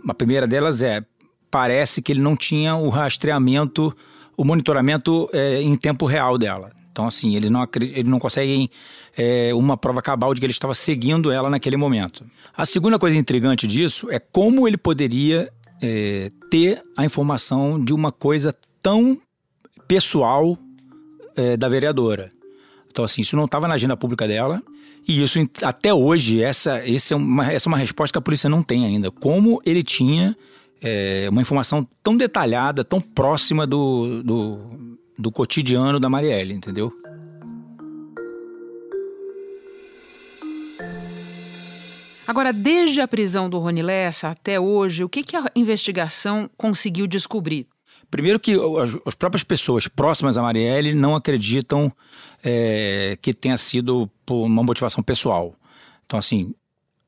a 0.07 0.13
primeira 0.13 0.47
delas 0.47 0.81
é: 0.81 1.03
parece 1.51 2.01
que 2.01 2.11
ele 2.11 2.21
não 2.21 2.35
tinha 2.35 2.75
o 2.75 2.89
rastreamento, 2.89 3.95
o 4.37 4.43
monitoramento 4.43 5.29
é, 5.33 5.61
em 5.61 5.75
tempo 5.75 6.05
real 6.05 6.37
dela. 6.37 6.71
Então, 6.95 7.05
assim, 7.05 7.35
eles 7.35 7.49
não, 7.49 7.67
eles 7.75 8.07
não 8.07 8.19
conseguem 8.19 8.69
é, 9.17 9.53
uma 9.53 9.75
prova 9.75 10.01
cabal 10.01 10.33
de 10.33 10.39
que 10.39 10.45
ele 10.45 10.51
estava 10.51 10.73
seguindo 10.73 11.29
ela 11.29 11.49
naquele 11.49 11.75
momento. 11.75 12.25
A 12.55 12.65
segunda 12.65 12.97
coisa 12.97 13.17
intrigante 13.17 13.67
disso 13.67 14.09
é 14.09 14.17
como 14.17 14.65
ele 14.65 14.77
poderia 14.77 15.51
é, 15.81 16.31
ter 16.49 16.81
a 16.95 17.03
informação 17.03 17.83
de 17.83 17.93
uma 17.93 18.13
coisa 18.13 18.55
tão 18.81 19.19
pessoal 19.89 20.57
é, 21.35 21.57
da 21.57 21.67
vereadora. 21.67 22.29
Então, 22.89 23.03
assim, 23.03 23.23
isso 23.23 23.35
não 23.35 23.43
estava 23.43 23.67
na 23.67 23.73
agenda 23.73 23.97
pública 23.97 24.25
dela. 24.25 24.63
E 25.05 25.21
isso, 25.21 25.37
até 25.63 25.93
hoje, 25.93 26.41
essa, 26.41 26.77
essa, 26.77 27.13
é 27.13 27.17
uma, 27.17 27.51
essa 27.51 27.67
é 27.67 27.69
uma 27.69 27.77
resposta 27.77 28.13
que 28.13 28.19
a 28.19 28.21
polícia 28.21 28.49
não 28.49 28.63
tem 28.63 28.85
ainda. 28.85 29.11
Como 29.11 29.61
ele 29.65 29.83
tinha 29.83 30.33
é, 30.81 31.27
uma 31.29 31.41
informação 31.41 31.85
tão 32.01 32.15
detalhada, 32.15 32.85
tão 32.85 33.01
próxima 33.01 33.67
do, 33.67 34.23
do, 34.23 34.97
do 35.17 35.31
cotidiano 35.31 36.00
da 36.00 36.10
Marielle, 36.10 36.53
entendeu? 36.53 36.93
Agora, 42.27 42.51
desde 42.51 43.01
a 43.01 43.07
prisão 43.07 43.50
do 43.50 43.60
Rony 43.60 43.84
Lessa 43.84 44.29
até 44.29 44.60
hoje, 44.60 45.03
o 45.03 45.10
que, 45.10 45.24
que 45.24 45.36
a 45.36 45.45
investigação 45.55 46.50
conseguiu 46.57 47.05
descobrir? 47.05 47.67
Primeiro 48.10 48.39
que 48.39 48.53
as, 48.81 48.98
as 49.05 49.15
próprias 49.15 49.43
pessoas 49.43 49.88
próximas 49.88 50.38
a 50.38 50.41
Marielle 50.41 50.93
não 50.93 51.15
acreditam 51.15 51.91
é, 52.43 53.17
que 53.22 53.34
tenha 53.34 53.57
sido 53.57 54.10
por 54.25 54.45
uma 54.45 54.63
motivação 54.63 55.03
pessoal. 55.03 55.55
Então, 56.05 56.17
assim, 56.17 56.53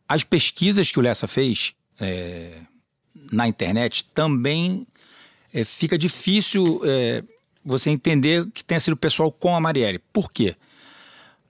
as 0.08 0.24
pesquisas 0.24 0.92
que 0.92 1.00
o 1.00 1.02
Lessa 1.02 1.28
fez 1.28 1.74
é, 2.00 2.62
na 3.32 3.48
internet 3.48 4.06
também 4.14 4.86
é, 5.54 5.64
fica 5.64 5.98
difícil 5.98 6.82
é, 6.84 7.24
você 7.68 7.90
entender 7.90 8.50
que 8.54 8.64
tenha 8.64 8.80
sido 8.80 8.96
pessoal 8.96 9.32
com 9.32 9.56
a 9.56 9.60
Marielle. 9.60 10.00
Por 10.14 10.32
quê? 10.32 10.56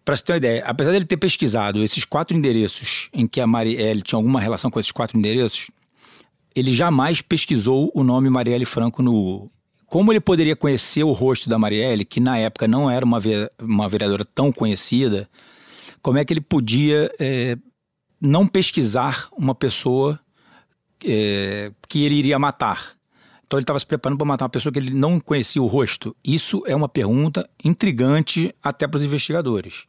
Para 0.04 0.16
você 0.16 0.24
ter 0.24 0.32
uma 0.34 0.38
ideia, 0.38 0.64
apesar 0.66 0.92
dele 0.92 1.06
ter 1.06 1.18
pesquisado 1.18 1.84
esses 1.84 2.04
quatro 2.04 2.36
endereços 2.36 3.10
em 3.14 3.28
que 3.28 3.40
a 3.40 3.46
Marielle 3.46 4.02
tinha 4.02 4.18
alguma 4.18 4.40
relação 4.40 4.72
com 4.72 4.80
esses 4.80 4.92
quatro 4.92 5.18
endereços, 5.18 5.70
ele 6.56 6.74
jamais 6.74 7.22
pesquisou 7.22 7.92
o 7.94 8.04
nome 8.04 8.30
Marielle 8.30 8.66
Franco 8.66 9.04
no 9.04 9.12
Google. 9.12 9.52
Como 9.86 10.12
ele 10.12 10.20
poderia 10.20 10.56
conhecer 10.56 11.04
o 11.04 11.12
rosto 11.12 11.48
da 11.48 11.60
Marielle, 11.60 12.04
que 12.04 12.20
na 12.20 12.38
época 12.38 12.68
não 12.68 12.90
era 12.90 13.06
uma, 13.06 13.20
ve 13.20 13.50
uma 13.62 13.88
vereadora 13.88 14.26
tão 14.26 14.52
conhecida, 14.52 15.30
como 16.02 16.18
é 16.18 16.26
que 16.26 16.34
ele 16.34 16.42
podia 16.42 17.12
é, 17.20 17.58
não 18.20 18.48
pesquisar 18.48 19.30
uma 19.38 19.54
pessoa 19.54 20.20
é, 21.06 21.72
que 21.88 22.04
ele 22.04 22.16
iria 22.16 22.40
matar? 22.40 22.97
Então 23.48 23.58
ele 23.58 23.64
estava 23.64 23.80
se 23.80 23.86
preparando 23.86 24.18
para 24.18 24.28
matar 24.28 24.46
uma 24.46 24.50
pessoa 24.50 24.72
que 24.74 24.78
ele 24.78 24.94
não 24.94 25.20
conhecia 25.22 25.62
o 25.62 25.68
rosto. 25.68 26.14
Isso 26.24 26.64
é 26.68 26.76
uma 26.76 26.90
pergunta 26.90 27.50
intrigante 27.64 28.54
até 28.62 28.86
para 28.86 28.98
os 28.98 29.04
investigadores. 29.06 29.86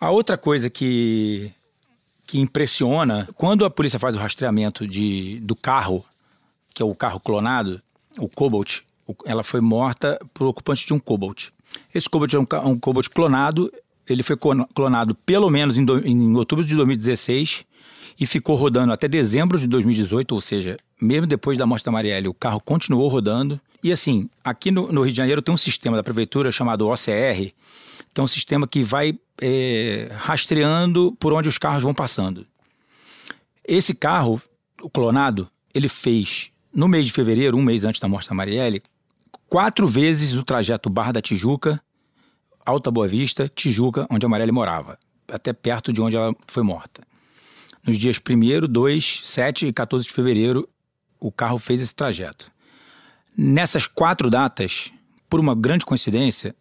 A 0.00 0.10
outra 0.10 0.38
coisa 0.38 0.70
que, 0.70 1.52
que 2.26 2.40
impressiona, 2.40 3.28
quando 3.36 3.66
a 3.66 3.70
polícia 3.70 3.98
faz 3.98 4.16
o 4.16 4.18
rastreamento 4.18 4.88
de, 4.88 5.38
do 5.40 5.54
carro, 5.54 6.04
que 6.74 6.82
é 6.82 6.84
o 6.86 6.94
carro 6.94 7.20
clonado, 7.20 7.80
o 8.18 8.28
Cobalt, 8.28 8.80
ela 9.26 9.42
foi 9.42 9.60
morta 9.60 10.18
por 10.32 10.46
ocupante 10.46 10.86
de 10.86 10.94
um 10.94 10.98
Cobalt. 10.98 11.50
Esse 11.94 12.08
Cobalt 12.08 12.32
é 12.32 12.38
um, 12.38 12.46
um 12.70 12.78
Cobalt 12.78 13.08
clonado, 13.10 13.70
ele 14.08 14.22
foi 14.22 14.36
clonado 14.74 15.14
pelo 15.14 15.50
menos 15.50 15.76
em, 15.76 15.84
do, 15.84 15.98
em 16.06 16.34
outubro 16.34 16.64
de 16.64 16.74
2016 16.74 17.64
e 18.18 18.26
ficou 18.26 18.56
rodando 18.56 18.92
até 18.92 19.06
dezembro 19.06 19.58
de 19.58 19.66
2018, 19.66 20.34
ou 20.34 20.40
seja, 20.40 20.76
mesmo 21.02 21.26
depois 21.26 21.58
da 21.58 21.66
morte 21.66 21.84
da 21.84 21.90
Marielle, 21.90 22.28
o 22.28 22.34
carro 22.34 22.60
continuou 22.60 23.08
rodando. 23.08 23.60
E 23.82 23.90
assim, 23.90 24.30
aqui 24.44 24.70
no, 24.70 24.92
no 24.92 25.02
Rio 25.02 25.10
de 25.10 25.16
Janeiro 25.16 25.42
tem 25.42 25.52
um 25.52 25.58
sistema 25.58 25.96
da 25.96 26.02
prefeitura 26.02 26.52
chamado 26.52 26.88
OCR, 26.88 27.52
que 28.14 28.20
é 28.20 28.22
um 28.22 28.26
sistema 28.28 28.68
que 28.68 28.84
vai 28.84 29.18
é, 29.40 30.08
rastreando 30.14 31.16
por 31.18 31.32
onde 31.32 31.48
os 31.48 31.58
carros 31.58 31.82
vão 31.82 31.92
passando. 31.92 32.46
Esse 33.66 33.94
carro, 33.94 34.40
o 34.80 34.88
clonado, 34.88 35.50
ele 35.74 35.88
fez, 35.88 36.52
no 36.72 36.86
mês 36.86 37.06
de 37.06 37.12
fevereiro, 37.12 37.56
um 37.56 37.62
mês 37.62 37.84
antes 37.84 38.00
da 38.00 38.06
morte 38.06 38.28
da 38.28 38.34
Marielle, 38.34 38.80
quatro 39.48 39.88
vezes 39.88 40.34
o 40.36 40.44
trajeto 40.44 40.88
Barra 40.88 41.12
da 41.12 41.20
Tijuca, 41.20 41.82
Alta 42.64 42.92
Boa 42.92 43.08
Vista, 43.08 43.48
Tijuca, 43.48 44.06
onde 44.08 44.24
a 44.24 44.28
Marielle 44.28 44.52
morava, 44.52 44.96
até 45.28 45.52
perto 45.52 45.92
de 45.92 46.00
onde 46.00 46.14
ela 46.14 46.32
foi 46.46 46.62
morta. 46.62 47.02
Nos 47.84 47.98
dias 47.98 48.18
1, 48.18 48.68
2, 48.70 49.20
7 49.24 49.66
e 49.66 49.72
14 49.72 50.06
de 50.06 50.12
fevereiro, 50.12 50.68
o 51.26 51.32
carro 51.32 51.58
fez 51.58 51.80
esse 51.80 51.94
trajeto. 51.94 52.50
Nessas 53.36 53.86
quatro 53.86 54.28
datas, 54.28 54.92
por 55.28 55.40
uma 55.40 55.54
grande 55.54 55.84
coincidência, 55.84 56.54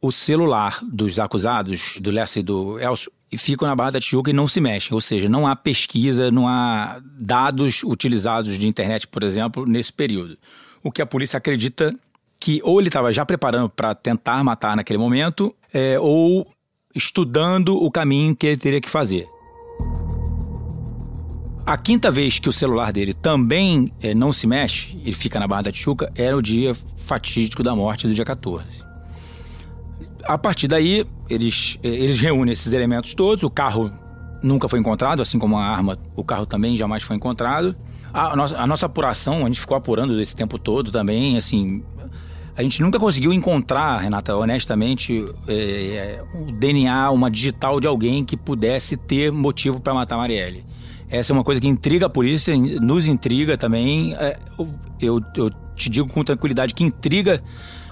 o 0.00 0.10
celular 0.10 0.80
dos 0.82 1.18
acusados, 1.18 1.98
do 2.00 2.10
Lessa 2.10 2.40
e 2.40 2.42
do 2.42 2.78
Elcio, 2.78 3.12
ficam 3.36 3.68
na 3.68 3.76
Barra 3.76 3.92
da 3.92 4.00
Tijuca 4.00 4.30
e 4.30 4.32
não 4.32 4.48
se 4.48 4.60
mexem. 4.60 4.94
Ou 4.94 5.00
seja, 5.00 5.28
não 5.28 5.46
há 5.46 5.54
pesquisa, 5.54 6.30
não 6.30 6.48
há 6.48 7.00
dados 7.04 7.82
utilizados 7.84 8.58
de 8.58 8.66
internet, 8.66 9.06
por 9.06 9.22
exemplo, 9.22 9.64
nesse 9.66 9.92
período. 9.92 10.36
O 10.82 10.90
que 10.90 11.00
a 11.00 11.06
polícia 11.06 11.36
acredita 11.36 11.94
que 12.40 12.60
ou 12.64 12.80
ele 12.80 12.88
estava 12.88 13.12
já 13.12 13.24
preparando 13.24 13.68
para 13.68 13.94
tentar 13.94 14.42
matar 14.42 14.74
naquele 14.74 14.98
momento, 14.98 15.54
é, 15.72 15.96
ou 16.00 16.50
estudando 16.92 17.80
o 17.80 17.88
caminho 17.88 18.34
que 18.34 18.48
ele 18.48 18.56
teria 18.56 18.80
que 18.80 18.90
fazer. 18.90 19.28
A 21.64 21.76
quinta 21.76 22.10
vez 22.10 22.40
que 22.40 22.48
o 22.48 22.52
celular 22.52 22.92
dele 22.92 23.14
também 23.14 23.92
é, 24.00 24.12
não 24.14 24.32
se 24.32 24.48
mexe, 24.48 24.98
ele 25.04 25.14
fica 25.14 25.38
na 25.38 25.46
Barra 25.46 25.62
da 25.62 25.72
Tijuca, 25.72 26.12
era 26.16 26.36
o 26.36 26.42
dia 26.42 26.74
fatídico 26.74 27.62
da 27.62 27.74
morte 27.74 28.08
do 28.08 28.14
dia 28.14 28.24
14. 28.24 28.64
A 30.24 30.36
partir 30.36 30.66
daí, 30.66 31.06
eles, 31.30 31.78
é, 31.82 31.88
eles 31.88 32.18
reúnem 32.18 32.52
esses 32.52 32.72
elementos 32.72 33.14
todos. 33.14 33.44
O 33.44 33.50
carro 33.50 33.92
nunca 34.42 34.68
foi 34.68 34.80
encontrado, 34.80 35.22
assim 35.22 35.38
como 35.38 35.56
a 35.56 35.64
arma, 35.64 35.96
o 36.16 36.24
carro 36.24 36.46
também 36.46 36.74
jamais 36.74 37.04
foi 37.04 37.14
encontrado. 37.14 37.76
A 38.12 38.34
nossa, 38.34 38.58
a 38.58 38.66
nossa 38.66 38.86
apuração, 38.86 39.42
a 39.42 39.46
gente 39.46 39.60
ficou 39.60 39.76
apurando 39.76 40.20
esse 40.20 40.34
tempo 40.34 40.58
todo 40.58 40.90
também, 40.90 41.36
assim. 41.36 41.82
A 42.56 42.62
gente 42.62 42.82
nunca 42.82 42.98
conseguiu 42.98 43.32
encontrar, 43.32 43.98
Renata, 43.98 44.36
honestamente, 44.36 45.24
é, 45.48 46.22
o 46.34 46.52
DNA, 46.52 47.10
uma 47.10 47.30
digital 47.30 47.80
de 47.80 47.86
alguém 47.86 48.24
que 48.24 48.36
pudesse 48.36 48.96
ter 48.96 49.32
motivo 49.32 49.80
para 49.80 49.94
matar 49.94 50.16
Marielle. 50.16 50.64
Essa 51.12 51.30
é 51.30 51.34
uma 51.34 51.44
coisa 51.44 51.60
que 51.60 51.68
intriga 51.68 52.06
a 52.06 52.08
polícia, 52.08 52.56
nos 52.56 53.06
intriga 53.06 53.58
também. 53.58 54.14
É, 54.14 54.38
eu, 54.98 55.22
eu 55.36 55.50
te 55.76 55.90
digo 55.90 56.10
com 56.10 56.24
tranquilidade 56.24 56.72
que 56.72 56.82
intriga 56.82 57.42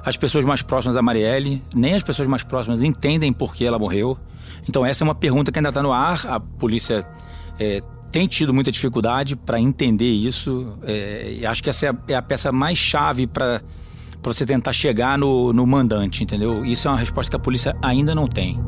as 0.03 0.17
pessoas 0.17 0.43
mais 0.43 0.63
próximas 0.63 0.97
a 0.97 1.03
Marielle. 1.03 1.63
Nem 1.75 1.93
as 1.93 2.03
pessoas 2.03 2.27
mais 2.27 2.43
próximas 2.43 2.83
entendem 2.83 3.31
por 3.31 3.55
que 3.55 3.63
ela 3.63 3.79
morreu. 3.79 4.17
Então, 4.67 4.87
essa 4.87 5.05
é 5.05 5.07
uma 5.07 5.15
pergunta 5.15 5.53
que 5.53 5.59
ainda 5.59 5.69
está 5.69 5.83
no 5.83 5.93
ar. 5.93 6.27
A 6.27 6.41
polícia 6.41 7.07
é, 7.59 7.83
tem 8.11 8.27
tido 8.27 8.55
muita 8.55 8.73
dificuldade 8.73 9.37
para 9.37 9.61
entender 9.61 10.11
isso. 10.11 10.73
É, 10.83 11.43
acho 11.47 11.63
que 11.63 11.69
essa 11.69 11.85
é 11.85 11.89
a, 11.91 11.97
é 12.09 12.15
a 12.15 12.23
peça 12.23 12.51
mais 12.51 12.79
chave 12.79 13.27
para 13.27 13.61
você 14.23 14.47
tentar 14.47 14.73
chegar 14.73 15.19
no, 15.19 15.53
no 15.53 15.67
mandante, 15.67 16.25
entendeu? 16.25 16.65
Isso 16.65 16.89
é 16.89 16.91
uma 16.91 16.97
resposta 16.97 17.29
que 17.29 17.37
a 17.37 17.41
polícia 17.41 17.77
ainda 17.83 18.15
não 18.15 18.27
tem. 18.27 18.59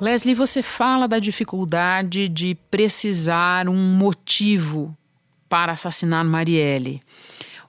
Leslie, 0.00 0.34
você 0.34 0.62
fala 0.62 1.06
da 1.06 1.18
dificuldade 1.18 2.26
de 2.26 2.56
precisar 2.70 3.68
um 3.68 3.76
motivo 3.76 4.96
para 5.46 5.72
assassinar 5.72 6.24
Marielle. 6.24 7.02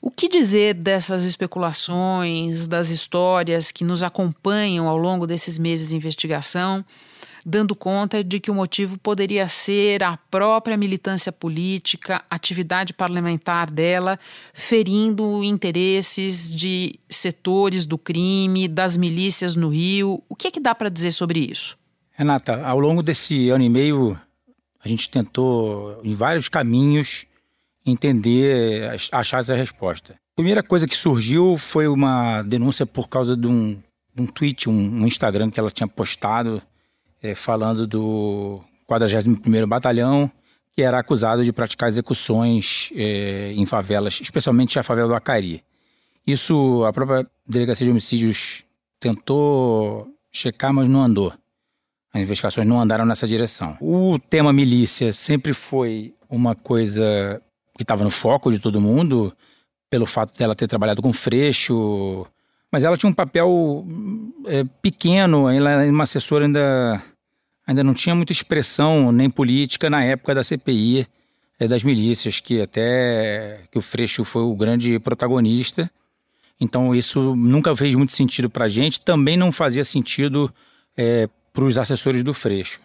O 0.02 0.10
que 0.10 0.30
dizer 0.30 0.76
dessas 0.76 1.26
especulações, 1.26 2.70
das 2.70 2.90
histórias 2.90 3.70
que 3.70 3.84
nos 3.84 4.02
acompanham 4.02 4.88
ao 4.88 4.98
longo 4.98 5.28
desses 5.28 5.58
meses 5.58 5.90
de 5.90 5.98
investigação, 5.98 6.86
dando 7.46 7.76
conta 7.76 8.24
de 8.24 8.40
que 8.40 8.50
o 8.50 8.56
motivo 8.56 8.98
poderia 8.98 9.50
ser 9.50 10.02
a 10.02 10.16
própria 10.16 10.78
militância 10.78 11.34
política, 11.34 12.24
atividade 12.30 12.94
parlamentar 12.94 13.70
dela, 13.70 14.18
ferindo 14.54 15.44
interesses 15.44 16.56
de 16.56 16.98
setores 17.10 17.86
do 17.86 17.98
crime, 17.98 18.70
das 18.70 18.96
milícias 18.96 19.54
no 19.54 19.68
Rio? 19.68 20.24
O 20.30 20.36
que 20.36 20.48
é 20.48 20.52
que 20.52 20.62
dá 20.62 20.74
para 20.74 20.88
dizer 20.88 21.12
sobre 21.12 21.42
isso? 21.42 21.81
Renata, 22.14 22.66
ao 22.66 22.80
longo 22.80 23.02
desse 23.02 23.50
ano 23.50 23.64
e 23.64 23.70
meio, 23.70 24.20
a 24.84 24.88
gente 24.88 25.10
tentou, 25.10 26.00
em 26.04 26.14
vários 26.14 26.50
caminhos, 26.50 27.26
entender, 27.86 28.92
achar 29.12 29.40
essa 29.40 29.56
resposta. 29.56 30.14
A 30.14 30.36
primeira 30.36 30.64
coisa 30.64 30.88
que 30.88 30.96
surgiu 30.96 31.58
foi 31.58 31.88
uma 31.88 32.42
denúncia 32.44 32.86
por 32.86 33.08
causa 33.10 33.36
de 33.36 33.48
um, 33.48 33.82
de 34.14 34.22
um 34.22 34.28
tweet, 34.28 34.70
um, 34.70 34.74
um 34.74 35.08
Instagram 35.08 35.50
que 35.50 35.60
ela 35.60 35.72
tinha 35.72 35.88
postado, 35.88 36.62
é, 37.22 37.36
falando 37.36 37.86
do 37.86 38.62
41º 38.90 39.68
Batalhão, 39.68 40.32
que 40.74 40.82
era 40.82 41.00
acusado 41.00 41.44
de 41.44 41.52
praticar 41.52 41.90
execuções 41.90 42.92
é, 42.96 43.54
em 43.54 43.66
favelas, 43.66 44.20
especialmente 44.22 44.80
a 44.80 44.84
favela 44.84 45.08
do 45.08 45.16
Acari. 45.16 45.64
Isso 46.26 46.84
a 46.86 46.94
própria 46.94 47.28
Delegacia 47.48 47.86
de 47.86 47.92
Homicídios 47.92 48.64
tentou 49.00 50.08
checar, 50.32 50.74
mas 50.74 50.88
não 50.88 51.02
andou. 51.02 51.34
As 52.14 52.22
investigações 52.22 52.68
não 52.68 52.82
andaram 52.82 53.06
nessa 53.06 53.26
direção. 53.26 53.78
O 53.80 54.20
tema 54.20 54.52
milícia 54.52 55.14
sempre 55.14 55.54
foi 55.54 56.14
uma 56.30 56.56
coisa 56.56 57.42
que 57.76 57.84
estava 57.84 58.04
no 58.04 58.12
foco 58.12 58.52
de 58.52 58.60
todo 58.60 58.82
mundo, 58.82 59.34
pelo 59.90 60.06
fato 60.06 60.38
dela 60.38 60.56
ter 60.56 60.68
trabalhado 60.68 61.02
com 61.02 61.14
Freixo, 61.14 62.26
mas 62.72 62.84
ela 62.84 62.96
tinha 62.96 63.10
um 63.10 63.14
papel 63.14 63.86
é, 64.46 64.64
pequeno, 64.82 65.50
ela 65.50 65.86
uma 65.86 66.04
assessora 66.04 66.46
ainda, 66.46 67.02
ainda 67.68 67.84
não 67.84 67.94
tinha 67.94 68.16
muita 68.16 68.32
expressão 68.32 69.12
nem 69.12 69.30
política 69.30 69.90
na 69.90 70.04
época 70.04 70.34
da 70.34 70.44
CPI 70.44 71.06
é, 71.60 71.68
das 71.68 71.84
milícias, 71.84 72.40
que 72.40 72.62
até 72.62 73.62
que 73.70 73.78
o 73.78 73.82
Freixo 73.82 74.24
foi 74.24 74.44
o 74.44 74.56
grande 74.56 74.98
protagonista. 75.00 75.92
Então 76.60 76.96
isso 76.96 77.36
nunca 77.36 77.76
fez 77.76 77.94
muito 77.96 78.14
sentido 78.14 78.50
para 78.50 78.66
a 78.66 78.70
gente, 78.70 79.02
também 79.02 79.36
não 79.36 79.52
fazia 79.52 79.84
sentido 79.84 80.54
é, 80.96 81.28
para 81.54 81.64
os 81.64 81.78
assessores 81.78 82.24
do 82.24 82.34
Freixo. 82.34 82.80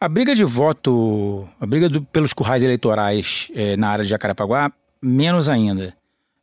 A 0.00 0.08
briga 0.08 0.34
de 0.34 0.44
voto, 0.44 1.48
a 1.60 1.66
briga 1.66 1.88
do, 1.88 2.02
pelos 2.02 2.32
currais 2.32 2.62
eleitorais 2.62 3.50
é, 3.54 3.76
na 3.76 3.88
área 3.88 4.04
de 4.04 4.10
Jacarapaguá, 4.10 4.70
menos 5.02 5.48
ainda. 5.48 5.92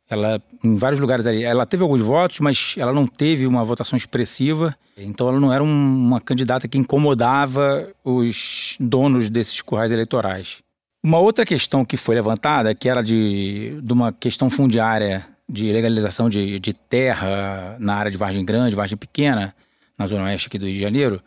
Ela, 0.08 0.40
em 0.62 0.76
vários 0.76 1.00
lugares 1.00 1.26
ali, 1.26 1.42
ela 1.42 1.66
teve 1.66 1.82
alguns 1.82 2.00
votos, 2.00 2.38
mas 2.38 2.74
ela 2.76 2.92
não 2.92 3.06
teve 3.06 3.46
uma 3.46 3.64
votação 3.64 3.96
expressiva. 3.96 4.76
Então, 4.96 5.26
ela 5.28 5.40
não 5.40 5.52
era 5.52 5.64
um, 5.64 5.68
uma 5.68 6.20
candidata 6.20 6.68
que 6.68 6.78
incomodava 6.78 7.90
os 8.04 8.76
donos 8.78 9.28
desses 9.30 9.60
currais 9.62 9.90
eleitorais. 9.90 10.62
Uma 11.02 11.18
outra 11.18 11.46
questão 11.46 11.84
que 11.84 11.96
foi 11.96 12.14
levantada, 12.14 12.74
que 12.74 12.88
era 12.88 13.02
de, 13.02 13.80
de 13.82 13.92
uma 13.92 14.12
questão 14.12 14.50
fundiária 14.50 15.26
de 15.48 15.72
legalização 15.72 16.28
de, 16.28 16.58
de 16.58 16.72
terra 16.72 17.76
na 17.78 17.94
área 17.94 18.10
de 18.10 18.16
Vargem 18.16 18.44
Grande, 18.44 18.74
Vargem 18.74 18.98
Pequena, 18.98 19.54
na 19.98 20.06
zona 20.06 20.24
oeste 20.24 20.48
aqui 20.48 20.58
do 20.58 20.66
Rio 20.66 20.74
de 20.74 20.80
Janeiro, 20.80 21.22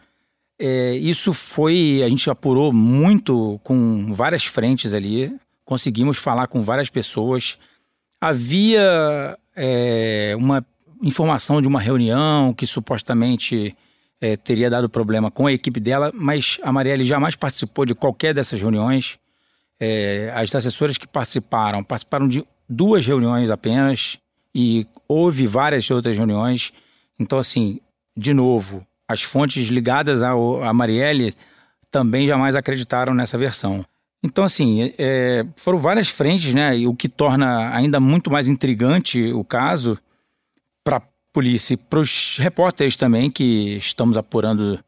é, 0.60 0.94
isso 0.96 1.34
foi. 1.34 2.04
A 2.06 2.10
gente 2.10 2.30
apurou 2.30 2.74
muito 2.74 3.60
com 3.64 4.12
várias 4.12 4.44
frentes 4.46 4.94
ali, 4.94 5.34
conseguimos 5.64 6.18
falar 6.18 6.48
com 6.48 6.62
várias 6.62 6.90
pessoas. 6.90 7.58
Havia 8.20 9.38
é, 9.56 10.36
uma 10.38 10.66
informação 11.02 11.62
de 11.62 11.68
uma 11.68 11.80
reunião 11.80 12.54
que 12.54 12.68
supostamente 12.68 13.74
é, 14.20 14.36
teria 14.36 14.70
dado 14.70 14.90
problema 14.90 15.32
com 15.32 15.48
a 15.48 15.54
equipe 15.54 15.80
dela, 15.80 16.12
mas 16.14 16.60
a 16.62 16.74
Marielle 16.74 17.06
jamais 17.06 17.36
participou 17.36 17.86
de 17.86 17.96
qualquer 17.96 18.34
dessas 18.34 18.60
reuniões. 18.60 19.18
É, 19.80 20.30
as 20.36 20.54
assessoras 20.54 20.98
que 20.98 21.08
participaram, 21.08 21.82
participaram 21.82 22.28
de 22.28 22.44
duas 22.68 23.08
reuniões 23.08 23.50
apenas 23.50 24.20
e 24.54 24.86
houve 25.08 25.48
várias 25.48 25.90
outras 25.90 26.18
reuniões. 26.18 26.74
Então, 27.18 27.40
assim, 27.40 27.80
de 28.16 28.34
novo, 28.34 28.86
as 29.10 29.24
fontes 29.24 29.70
ligadas 29.70 30.22
ao, 30.22 30.64
a 30.64 30.72
Marielle 30.72 31.34
também 31.90 32.28
jamais 32.28 32.56
acreditaram 32.56 33.12
nessa 33.12 33.40
versão. 33.40 33.84
Então, 34.22 34.44
assim, 34.44 34.94
é, 35.00 35.44
foram 35.58 35.80
várias 35.80 36.10
frentes, 36.10 36.54
né? 36.54 36.76
O 36.86 36.94
que 36.94 37.10
torna 37.10 37.76
ainda 37.76 38.00
muito 38.00 38.30
mais 38.30 38.48
intrigante 38.48 39.34
o 39.34 39.44
caso 39.44 39.98
para 40.84 40.98
a 40.98 41.02
polícia 41.34 41.74
e 41.74 41.78
para 41.78 42.00
os 42.00 42.38
repórteres 42.38 42.96
também, 42.96 43.32
que 43.32 43.78
estamos 43.78 44.16
apurando 44.16 44.80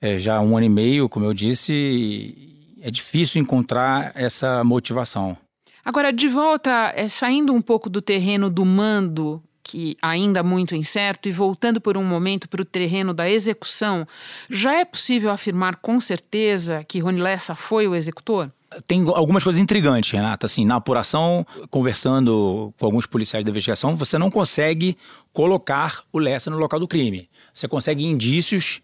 é, 0.00 0.18
já 0.18 0.38
há 0.38 0.40
um 0.40 0.56
ano 0.56 0.66
e 0.66 0.68
meio, 0.68 1.08
como 1.08 1.24
eu 1.26 1.32
disse, 1.32 2.74
é 2.80 2.90
difícil 2.90 3.40
encontrar 3.40 4.10
essa 4.16 4.64
motivação. 4.64 5.36
Agora, 5.84 6.12
de 6.12 6.26
volta, 6.26 6.92
é, 6.96 7.06
saindo 7.06 7.52
um 7.52 7.62
pouco 7.62 7.88
do 7.88 8.02
terreno 8.02 8.50
do 8.50 8.64
mando, 8.64 9.40
que 9.62 9.96
ainda 10.02 10.42
muito 10.42 10.74
incerto, 10.74 11.28
e 11.28 11.32
voltando 11.32 11.80
por 11.80 11.96
um 11.96 12.04
momento 12.04 12.48
para 12.48 12.62
o 12.62 12.64
terreno 12.64 13.14
da 13.14 13.28
execução, 13.30 14.06
já 14.50 14.74
é 14.74 14.84
possível 14.84 15.30
afirmar 15.30 15.76
com 15.76 16.00
certeza 16.00 16.84
que 16.84 16.98
Rony 16.98 17.20
Lessa 17.20 17.54
foi 17.54 17.86
o 17.86 17.94
executor? 17.94 18.50
Tem 18.86 19.06
algumas 19.06 19.44
coisas 19.44 19.60
intrigantes, 19.60 20.10
Renata. 20.10 20.46
Assim, 20.46 20.64
na 20.64 20.76
apuração, 20.76 21.46
conversando 21.70 22.72
com 22.78 22.86
alguns 22.86 23.06
policiais 23.06 23.44
da 23.44 23.50
investigação, 23.50 23.94
você 23.94 24.16
não 24.18 24.30
consegue 24.30 24.96
colocar 25.32 26.02
o 26.12 26.18
Lessa 26.18 26.50
no 26.50 26.56
local 26.56 26.80
do 26.80 26.88
crime. 26.88 27.28
Você 27.52 27.68
consegue 27.68 28.04
indícios 28.04 28.80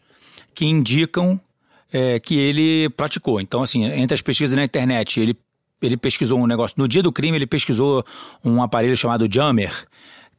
que 0.54 0.66
indicam 0.66 1.40
é, 1.90 2.20
que 2.20 2.38
ele 2.38 2.90
praticou. 2.90 3.40
Então, 3.40 3.62
assim, 3.62 3.84
entre 3.84 4.14
as 4.14 4.20
pesquisas 4.20 4.54
na 4.56 4.64
internet, 4.64 5.20
ele 5.20 5.36
ele 5.80 5.96
pesquisou 5.96 6.40
um 6.40 6.46
negócio. 6.46 6.74
No 6.76 6.88
dia 6.88 7.02
do 7.02 7.12
crime, 7.12 7.38
ele 7.38 7.46
pesquisou 7.46 8.04
um 8.44 8.62
aparelho 8.62 8.96
chamado 8.96 9.28
Jammer, 9.30 9.72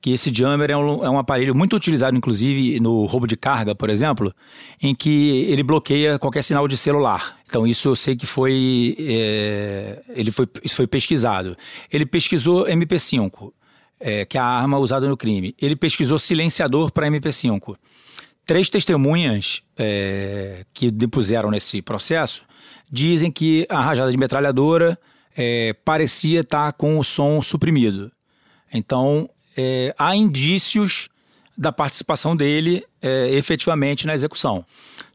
que 0.01 0.11
esse 0.11 0.33
jammer 0.33 0.71
é 0.71 0.77
um, 0.77 1.03
é 1.03 1.09
um, 1.09 1.17
aparelho 1.17 1.53
muito 1.53 1.75
utilizado, 1.75 2.15
inclusive, 2.15 2.79
no 2.79 3.05
roubo 3.05 3.27
de 3.27 3.35
carga, 3.35 3.75
por 3.75 3.89
exemplo, 3.89 4.33
em 4.81 4.95
que 4.95 5.45
ele 5.49 5.61
bloqueia 5.61 6.17
qualquer 6.17 6.43
sinal 6.43 6.67
de 6.67 6.77
celular. 6.77 7.37
Então, 7.45 7.67
isso 7.67 7.89
eu 7.89 7.95
sei 7.95 8.15
que 8.15 8.25
foi. 8.25 8.95
É, 8.99 10.01
ele 10.09 10.31
foi 10.31 10.47
isso 10.63 10.75
foi 10.75 10.87
pesquisado. 10.87 11.57
Ele 11.91 12.05
pesquisou 12.05 12.65
MP5, 12.65 13.51
é, 13.99 14.25
que 14.25 14.37
é 14.37 14.41
a 14.41 14.45
arma 14.45 14.77
usada 14.77 15.07
no 15.07 15.17
crime. 15.17 15.53
Ele 15.61 15.75
pesquisou 15.75 16.17
silenciador 16.17 16.91
para 16.91 17.07
MP5. 17.07 17.75
Três 18.45 18.69
testemunhas 18.69 19.61
é, 19.77 20.65
que 20.73 20.89
depuseram 20.89 21.51
nesse 21.51 21.81
processo 21.81 22.43
dizem 22.91 23.31
que 23.31 23.67
a 23.69 23.81
rajada 23.81 24.09
de 24.09 24.17
metralhadora 24.17 24.97
é, 25.37 25.73
parecia 25.85 26.39
estar 26.39 26.73
com 26.73 26.97
o 26.97 27.03
som 27.03 27.41
suprimido. 27.41 28.11
Então, 28.73 29.29
é, 29.57 29.93
há 29.97 30.15
indícios 30.15 31.09
da 31.57 31.73
participação 31.73 32.35
dele 32.35 32.85
é, 33.01 33.29
efetivamente 33.31 34.07
na 34.07 34.15
execução. 34.15 34.63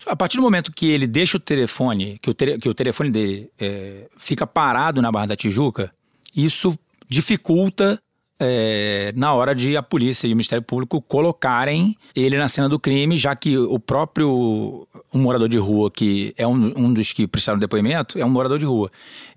A 0.06 0.14
partir 0.14 0.36
do 0.36 0.42
momento 0.42 0.70
que 0.72 0.90
ele 0.90 1.06
deixa 1.06 1.38
o 1.38 1.40
telefone, 1.40 2.18
que 2.20 2.28
o, 2.28 2.34
que 2.34 2.68
o 2.68 2.74
telefone 2.74 3.10
dele 3.10 3.50
é, 3.58 4.06
fica 4.18 4.46
parado 4.46 5.00
na 5.00 5.10
Barra 5.10 5.26
da 5.26 5.36
Tijuca, 5.36 5.90
isso 6.36 6.78
dificulta 7.08 7.98
é, 8.38 9.10
na 9.16 9.32
hora 9.32 9.54
de 9.54 9.74
a 9.74 9.82
polícia 9.82 10.26
e 10.26 10.32
o 10.32 10.36
Ministério 10.36 10.62
Público 10.62 11.00
colocarem 11.00 11.96
ele 12.14 12.36
na 12.36 12.48
cena 12.48 12.68
do 12.68 12.78
crime, 12.78 13.16
já 13.16 13.34
que 13.34 13.56
o 13.56 13.78
próprio 13.78 14.86
um 15.14 15.20
morador 15.20 15.48
de 15.48 15.56
rua, 15.56 15.90
que 15.90 16.34
é 16.36 16.46
um, 16.46 16.72
um 16.76 16.92
dos 16.92 17.12
que 17.12 17.26
prestaram 17.26 17.58
depoimento, 17.58 18.18
é 18.18 18.24
um 18.24 18.28
morador 18.28 18.58
de 18.58 18.66
rua. 18.66 18.90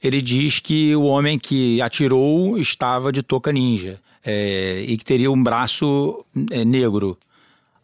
Ele 0.03 0.21
diz 0.21 0.59
que 0.59 0.93
o 0.95 1.03
homem 1.03 1.39
que 1.39 1.81
atirou 1.81 2.57
estava 2.57 3.13
de 3.13 3.23
touca 3.23 3.53
ninja 3.53 4.01
é, 4.29 4.83
e 4.85 4.97
que 4.97 5.05
teria 5.05 5.31
um 5.31 5.41
braço 5.41 6.25
é, 6.51 6.65
negro. 6.65 7.17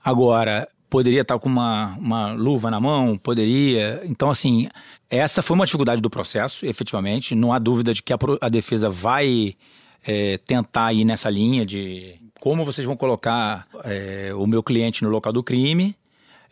Agora, 0.04 0.68
poderia 0.90 1.22
estar 1.22 1.40
com 1.40 1.48
uma, 1.48 1.96
uma 1.98 2.34
luva 2.34 2.70
na 2.70 2.82
mão, 2.82 3.18
poderia. 3.18 4.02
Então, 4.04 4.30
assim, 4.30 4.68
essa 5.10 5.42
foi 5.42 5.56
uma 5.56 5.66
dificuldade 5.66 6.02
do 6.02 6.10
processo, 6.10 6.66
efetivamente. 6.66 7.34
Não 7.34 7.54
há 7.54 7.60
dúvida 7.60 7.94
de 7.94 8.04
que 8.04 8.12
a, 8.12 8.18
a 8.42 8.50
defesa 8.50 8.90
vai 8.90 9.56
é, 10.06 10.38
tentar 10.38 10.92
ir 10.92 11.06
nessa 11.06 11.30
linha 11.30 11.66
de 11.66 12.16
como 12.42 12.66
vocês 12.66 12.86
vão 12.86 12.98
colocar 12.98 13.66
é, 13.86 14.34
o 14.36 14.46
meu 14.46 14.62
cliente 14.62 15.02
no 15.02 15.10
local 15.10 15.32
do 15.32 15.42
crime. 15.42 15.96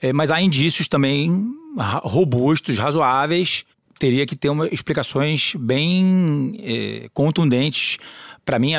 É, 0.02 0.14
mas 0.14 0.32
há 0.32 0.42
indícios 0.42 0.88
também 0.88 1.54
robustos, 2.04 2.78
razoáveis. 2.78 3.66
Teria 4.00 4.26
que 4.26 4.38
ter 4.38 4.50
uma, 4.50 4.68
explicações 4.70 5.54
bem 5.60 6.56
é, 6.60 7.10
contundentes. 7.14 7.98
Para 8.46 8.58
mim, 8.58 8.74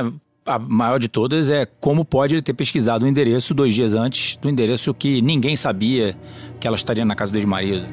a, 0.46 0.58
maior 0.58 0.98
de 0.98 1.08
todas 1.08 1.48
é 1.48 1.66
como 1.80 2.04
pode 2.04 2.34
ele 2.34 2.42
ter 2.42 2.54
pesquisado 2.54 3.04
o 3.04 3.08
endereço 3.08 3.54
dois 3.54 3.74
dias 3.74 3.94
antes 3.94 4.36
do 4.36 4.48
endereço 4.48 4.92
que 4.92 5.22
ninguém 5.22 5.56
sabia 5.56 6.16
que 6.58 6.66
ela 6.66 6.76
estaria 6.76 7.04
na 7.04 7.14
casa 7.14 7.30
do 7.30 7.38
ex-marido. 7.38 7.86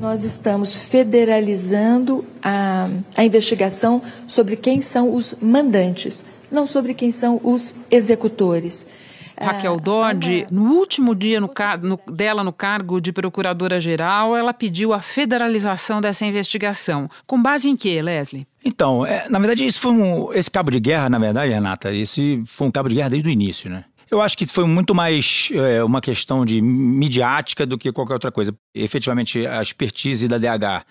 Nós 0.00 0.22
estamos 0.22 0.76
federalizando 0.76 2.24
a, 2.42 2.88
a 3.16 3.24
investigação 3.24 4.00
sobre 4.28 4.54
quem 4.56 4.80
são 4.80 5.12
os 5.12 5.34
mandantes, 5.42 6.24
não 6.52 6.66
sobre 6.66 6.94
quem 6.94 7.10
são 7.10 7.40
os 7.42 7.74
executores. 7.90 8.86
Raquel 9.40 9.74
ah, 9.74 9.80
Dodge, 9.80 10.46
no 10.50 10.72
último 10.72 11.14
dia 11.14 11.40
no, 11.40 11.50
no, 11.82 12.00
dela 12.12 12.42
no 12.42 12.52
cargo 12.52 13.00
de 13.00 13.12
procuradora-geral, 13.12 14.36
ela 14.36 14.52
pediu 14.52 14.92
a 14.92 15.00
federalização 15.00 16.00
dessa 16.00 16.24
investigação. 16.26 17.08
Com 17.26 17.40
base 17.40 17.68
em 17.68 17.76
quê, 17.76 18.00
Leslie? 18.02 18.46
Então, 18.64 19.06
é, 19.06 19.28
na 19.28 19.38
verdade, 19.38 19.64
isso 19.64 19.80
foi 19.80 19.92
um, 19.92 20.32
esse 20.32 20.50
cabo 20.50 20.70
de 20.70 20.80
guerra, 20.80 21.08
na 21.08 21.18
verdade, 21.18 21.52
Renata, 21.52 21.92
isso 21.92 22.20
foi 22.44 22.66
um 22.66 22.70
cabo 22.70 22.88
de 22.88 22.96
guerra 22.96 23.10
desde 23.10 23.28
o 23.28 23.32
início, 23.32 23.70
né? 23.70 23.84
Eu 24.10 24.22
acho 24.22 24.38
que 24.38 24.46
foi 24.46 24.64
muito 24.64 24.94
mais 24.94 25.50
é, 25.52 25.84
uma 25.84 26.00
questão 26.00 26.44
de 26.44 26.62
midiática 26.62 27.66
do 27.66 27.76
que 27.76 27.92
qualquer 27.92 28.14
outra 28.14 28.32
coisa. 28.32 28.54
Efetivamente, 28.74 29.46
a 29.46 29.60
expertise 29.60 30.26
da 30.26 30.38
DH 30.38 30.84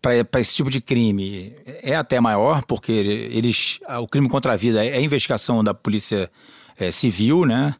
para 0.00 0.40
esse 0.40 0.54
tipo 0.54 0.70
de 0.70 0.80
crime 0.80 1.52
é 1.82 1.94
até 1.94 2.20
maior, 2.20 2.62
porque 2.62 2.92
eles 2.92 3.80
o 4.00 4.08
crime 4.08 4.28
contra 4.28 4.54
a 4.54 4.56
vida 4.56 4.84
é 4.84 4.96
a 4.96 5.00
investigação 5.00 5.62
da 5.62 5.74
polícia 5.74 6.30
é, 6.78 6.90
civil, 6.90 7.44
né? 7.44 7.74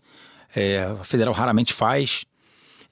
É, 0.55 0.83
a 1.01 1.05
federal 1.05 1.33
raramente 1.33 1.73
faz. 1.73 2.25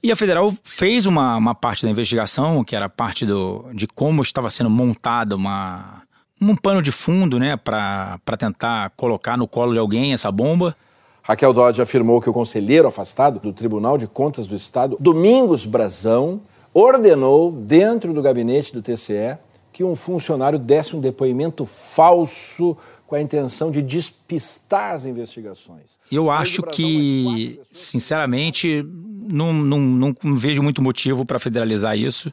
E 0.03 0.12
a 0.12 0.16
federal 0.16 0.53
fez 0.62 1.07
uma, 1.07 1.37
uma 1.37 1.55
parte 1.55 1.85
da 1.85 1.90
investigação, 1.90 2.62
que 2.62 2.77
era 2.77 2.88
parte 2.88 3.27
do, 3.27 3.66
de 3.75 3.87
como 3.88 4.23
estava 4.23 4.49
sendo 4.49 4.71
montada 4.71 5.35
uma, 5.35 6.03
um 6.40 6.55
pano 6.55 6.81
de 6.81 6.92
fundo 6.92 7.38
né, 7.38 7.57
para 7.57 8.18
tentar 8.38 8.92
colocar 8.97 9.37
no 9.37 9.49
colo 9.49 9.73
de 9.73 9.79
alguém 9.79 10.12
essa 10.12 10.31
bomba. 10.31 10.77
Raquel 11.23 11.53
Dodge 11.53 11.83
afirmou 11.83 12.21
que 12.21 12.31
o 12.31 12.33
conselheiro 12.33 12.88
afastado 12.88 13.40
do 13.40 13.53
Tribunal 13.53 13.99
de 13.99 14.07
Contas 14.07 14.47
do 14.47 14.55
Estado, 14.55 14.97
Domingos 15.01 15.66
Brazão, 15.66 16.40
ordenou, 16.73 17.51
dentro 17.51 18.14
do 18.14 18.23
gabinete 18.23 18.73
do 18.73 18.81
TCE, 18.81 19.37
que 19.73 19.83
um 19.85 19.94
funcionário 19.94 20.59
desse 20.59 20.97
um 20.97 21.01
depoimento 21.01 21.66
falso 21.66 22.77
com 23.09 23.14
a 23.14 23.23
intenção 23.23 23.71
de 23.71 23.81
despistar 23.81 24.92
as 24.92 25.07
investigações. 25.07 25.99
Eu 26.12 26.31
acho 26.31 26.62
que, 26.62 27.59
sinceramente, 27.73 28.85
não, 28.85 29.51
não, 29.51 29.81
não 29.81 30.37
vejo 30.37 30.62
muito 30.62 30.83
motivo 30.83 31.25
para 31.25 31.38
federalizar 31.38 31.97
isso. 31.97 32.31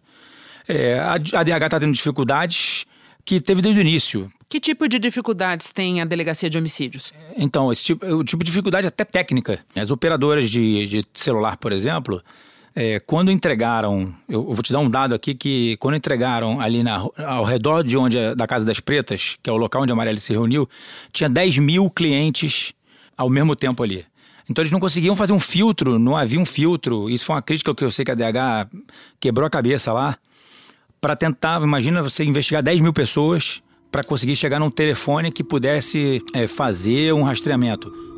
É, 0.67 0.99
a, 0.99 1.13
a 1.13 1.43
DH 1.43 1.63
está 1.63 1.79
tendo 1.79 1.93
dificuldades 1.93 2.85
que 3.23 3.39
teve 3.39 3.61
desde 3.61 3.79
o 3.79 3.81
início. 3.81 4.29
Que 4.49 4.59
tipo 4.59 4.85
de 4.89 4.99
dificuldades 4.99 5.71
tem 5.71 6.01
a 6.01 6.05
delegacia 6.05 6.49
de 6.49 6.57
homicídios? 6.57 7.13
Então, 7.37 7.71
esse 7.71 7.85
tipo, 7.85 8.05
o 8.05 8.23
tipo 8.25 8.43
de 8.43 8.51
dificuldade 8.51 8.85
é 8.85 8.89
até 8.89 9.05
técnica. 9.05 9.59
As 9.73 9.91
operadoras 9.91 10.49
de, 10.49 10.85
de 10.87 11.05
celular, 11.13 11.55
por 11.55 11.71
exemplo, 11.71 12.21
é, 12.75 12.99
quando 12.99 13.31
entregaram, 13.31 14.13
eu, 14.27 14.43
vou 14.43 14.61
te 14.61 14.73
dar 14.73 14.79
um 14.79 14.89
dado 14.89 15.15
aqui 15.15 15.33
que 15.33 15.77
quando 15.77 15.95
entregaram 15.95 16.59
ali 16.59 16.83
na, 16.83 16.97
ao 17.25 17.45
redor 17.45 17.83
de 17.83 17.97
onde 17.97 18.35
da 18.35 18.45
Casa 18.45 18.65
das 18.65 18.81
Pretas, 18.81 19.37
que 19.41 19.49
é 19.49 19.53
o 19.53 19.55
local 19.55 19.83
onde 19.83 19.93
a 19.93 19.95
Marielle 19.95 20.19
se 20.19 20.33
reuniu, 20.33 20.67
tinha 21.11 21.29
10 21.29 21.59
mil 21.59 21.89
clientes 21.89 22.73
ao 23.17 23.29
mesmo 23.29 23.55
tempo 23.55 23.81
ali. 23.81 24.05
Então 24.49 24.61
eles 24.61 24.71
não 24.71 24.79
conseguiam 24.79 25.15
fazer 25.15 25.31
um 25.31 25.39
filtro, 25.39 25.97
não 25.97 26.17
havia 26.17 26.39
um 26.39 26.45
filtro. 26.45 27.09
Isso 27.09 27.25
foi 27.25 27.35
uma 27.35 27.41
crítica 27.41 27.73
que 27.73 27.83
eu 27.83 27.89
sei 27.89 28.03
que 28.03 28.11
a 28.11 28.15
DH 28.15 28.69
quebrou 29.19 29.47
a 29.47 29.49
cabeça 29.49 29.93
lá 29.93 30.17
para 30.99 31.15
tentar, 31.15 31.61
imagina 31.61 32.01
você 32.01 32.23
investigar 32.25 32.61
10 32.61 32.81
mil 32.81 32.91
pessoas 32.91 33.63
para 33.89 34.03
conseguir 34.03 34.35
chegar 34.35 34.59
num 34.59 34.69
telefone 34.69 35.31
que 35.31 35.43
pudesse 35.43 36.21
é, 36.33 36.45
fazer 36.45 37.13
um 37.13 37.23
rastreamento. 37.23 38.14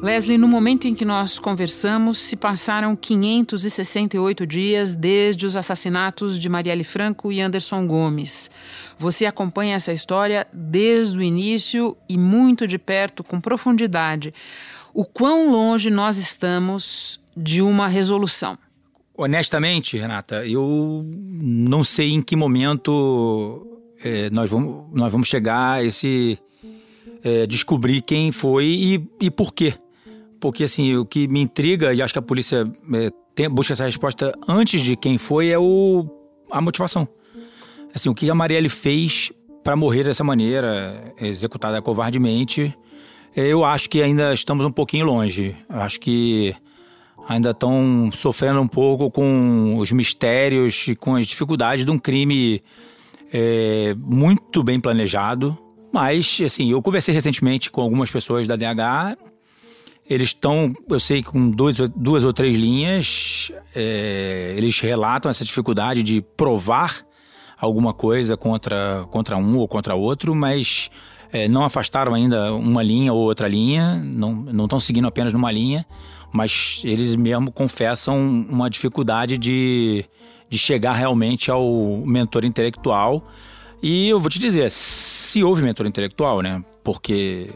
Leslie, 0.00 0.38
no 0.38 0.46
momento 0.46 0.86
em 0.86 0.94
que 0.94 1.04
nós 1.04 1.40
conversamos, 1.40 2.18
se 2.18 2.36
passaram 2.36 2.94
568 2.94 4.46
dias 4.46 4.94
desde 4.94 5.44
os 5.44 5.56
assassinatos 5.56 6.38
de 6.38 6.48
Marielle 6.48 6.84
Franco 6.84 7.32
e 7.32 7.40
Anderson 7.40 7.84
Gomes. 7.84 8.48
Você 8.96 9.26
acompanha 9.26 9.74
essa 9.74 9.92
história 9.92 10.46
desde 10.52 11.18
o 11.18 11.22
início 11.22 11.96
e 12.08 12.16
muito 12.16 12.64
de 12.64 12.78
perto, 12.78 13.24
com 13.24 13.40
profundidade. 13.40 14.32
O 14.94 15.04
quão 15.04 15.50
longe 15.50 15.90
nós 15.90 16.16
estamos 16.16 17.20
de 17.36 17.60
uma 17.60 17.88
resolução? 17.88 18.56
Honestamente, 19.16 19.98
Renata, 19.98 20.46
eu 20.46 21.04
não 21.12 21.82
sei 21.82 22.12
em 22.12 22.22
que 22.22 22.36
momento 22.36 23.66
é, 24.04 24.30
nós, 24.30 24.48
vamos, 24.48 24.86
nós 24.92 25.10
vamos 25.10 25.26
chegar 25.26 25.78
a 25.78 25.84
esse. 25.84 26.38
É, 27.24 27.48
descobrir 27.48 28.00
quem 28.02 28.30
foi 28.30 28.64
e, 28.66 29.08
e 29.20 29.28
por 29.28 29.52
quê. 29.52 29.74
Porque, 30.40 30.64
assim, 30.64 30.96
o 30.96 31.04
que 31.04 31.26
me 31.28 31.40
intriga, 31.40 31.92
e 31.92 32.00
acho 32.00 32.12
que 32.12 32.18
a 32.18 32.22
polícia 32.22 32.70
é, 32.94 33.10
tem, 33.34 33.48
busca 33.48 33.72
essa 33.72 33.84
resposta 33.84 34.32
antes 34.46 34.80
de 34.80 34.96
quem 34.96 35.18
foi, 35.18 35.48
é 35.48 35.58
o, 35.58 36.06
a 36.50 36.60
motivação. 36.60 37.08
Assim, 37.94 38.08
o 38.08 38.14
que 38.14 38.30
a 38.30 38.34
Marielle 38.34 38.68
fez 38.68 39.32
para 39.64 39.74
morrer 39.76 40.04
dessa 40.04 40.22
maneira, 40.22 41.12
executada 41.20 41.80
covardemente, 41.82 42.74
é, 43.36 43.46
eu 43.46 43.64
acho 43.64 43.90
que 43.90 44.02
ainda 44.02 44.32
estamos 44.32 44.64
um 44.66 44.72
pouquinho 44.72 45.06
longe. 45.06 45.54
Eu 45.68 45.80
acho 45.80 46.00
que 46.00 46.54
ainda 47.28 47.50
estão 47.50 48.10
sofrendo 48.12 48.60
um 48.60 48.66
pouco 48.66 49.10
com 49.10 49.76
os 49.76 49.92
mistérios 49.92 50.88
e 50.88 50.96
com 50.96 51.14
as 51.14 51.26
dificuldades 51.26 51.84
de 51.84 51.90
um 51.90 51.98
crime 51.98 52.62
é, 53.32 53.94
muito 53.98 54.62
bem 54.62 54.80
planejado. 54.80 55.56
Mas, 55.92 56.40
assim, 56.44 56.70
eu 56.70 56.82
conversei 56.82 57.14
recentemente 57.14 57.70
com 57.70 57.80
algumas 57.80 58.10
pessoas 58.10 58.46
da 58.46 58.56
DH. 58.56 59.18
Eles 60.08 60.28
estão, 60.28 60.72
eu 60.88 60.98
sei, 60.98 61.22
com 61.22 61.50
dois, 61.50 61.76
duas 61.94 62.24
ou 62.24 62.32
três 62.32 62.56
linhas. 62.56 63.52
É, 63.74 64.54
eles 64.56 64.80
relatam 64.80 65.30
essa 65.30 65.44
dificuldade 65.44 66.02
de 66.02 66.22
provar 66.22 67.04
alguma 67.60 67.92
coisa 67.92 68.36
contra, 68.36 69.06
contra 69.10 69.36
um 69.36 69.58
ou 69.58 69.68
contra 69.68 69.94
outro, 69.94 70.34
mas 70.34 70.90
é, 71.32 71.48
não 71.48 71.64
afastaram 71.64 72.14
ainda 72.14 72.54
uma 72.54 72.82
linha 72.82 73.12
ou 73.12 73.20
outra 73.20 73.48
linha, 73.48 74.00
não 74.02 74.64
estão 74.64 74.80
seguindo 74.80 75.08
apenas 75.08 75.32
numa 75.32 75.52
linha 75.52 75.84
mas 76.32 76.82
eles 76.84 77.16
mesmo 77.16 77.50
confessam 77.50 78.18
uma 78.48 78.68
dificuldade 78.68 79.38
de, 79.38 80.04
de 80.48 80.58
chegar 80.58 80.92
realmente 80.92 81.50
ao 81.50 82.02
mentor 82.04 82.44
intelectual. 82.44 83.26
E 83.82 84.08
eu 84.08 84.20
vou 84.20 84.28
te 84.28 84.38
dizer, 84.38 84.70
se 84.70 85.42
houve 85.42 85.62
mentor 85.62 85.86
intelectual, 85.86 86.42
né? 86.42 86.62
Porque 86.82 87.50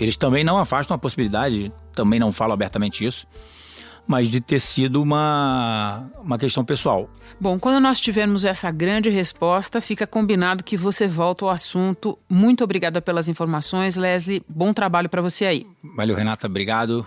eles 0.00 0.16
também 0.16 0.44
não 0.44 0.58
afastam 0.58 0.94
a 0.94 0.98
possibilidade, 0.98 1.72
também 1.94 2.18
não 2.18 2.32
falam 2.32 2.54
abertamente 2.54 3.04
isso, 3.04 3.26
mas 4.06 4.28
de 4.28 4.40
ter 4.40 4.60
sido 4.60 5.02
uma, 5.02 6.08
uma 6.22 6.38
questão 6.38 6.64
pessoal. 6.64 7.10
Bom, 7.40 7.58
quando 7.58 7.82
nós 7.82 7.98
tivermos 7.98 8.44
essa 8.44 8.70
grande 8.70 9.10
resposta, 9.10 9.80
fica 9.80 10.06
combinado 10.06 10.62
que 10.62 10.76
você 10.76 11.06
volta 11.06 11.44
ao 11.44 11.50
assunto. 11.50 12.18
Muito 12.28 12.62
obrigada 12.62 13.00
pelas 13.02 13.28
informações, 13.28 13.96
Leslie. 13.96 14.42
Bom 14.48 14.72
trabalho 14.72 15.08
para 15.08 15.20
você 15.20 15.44
aí. 15.44 15.66
Valeu, 15.96 16.16
Renata. 16.16 16.46
Obrigado. 16.46 17.04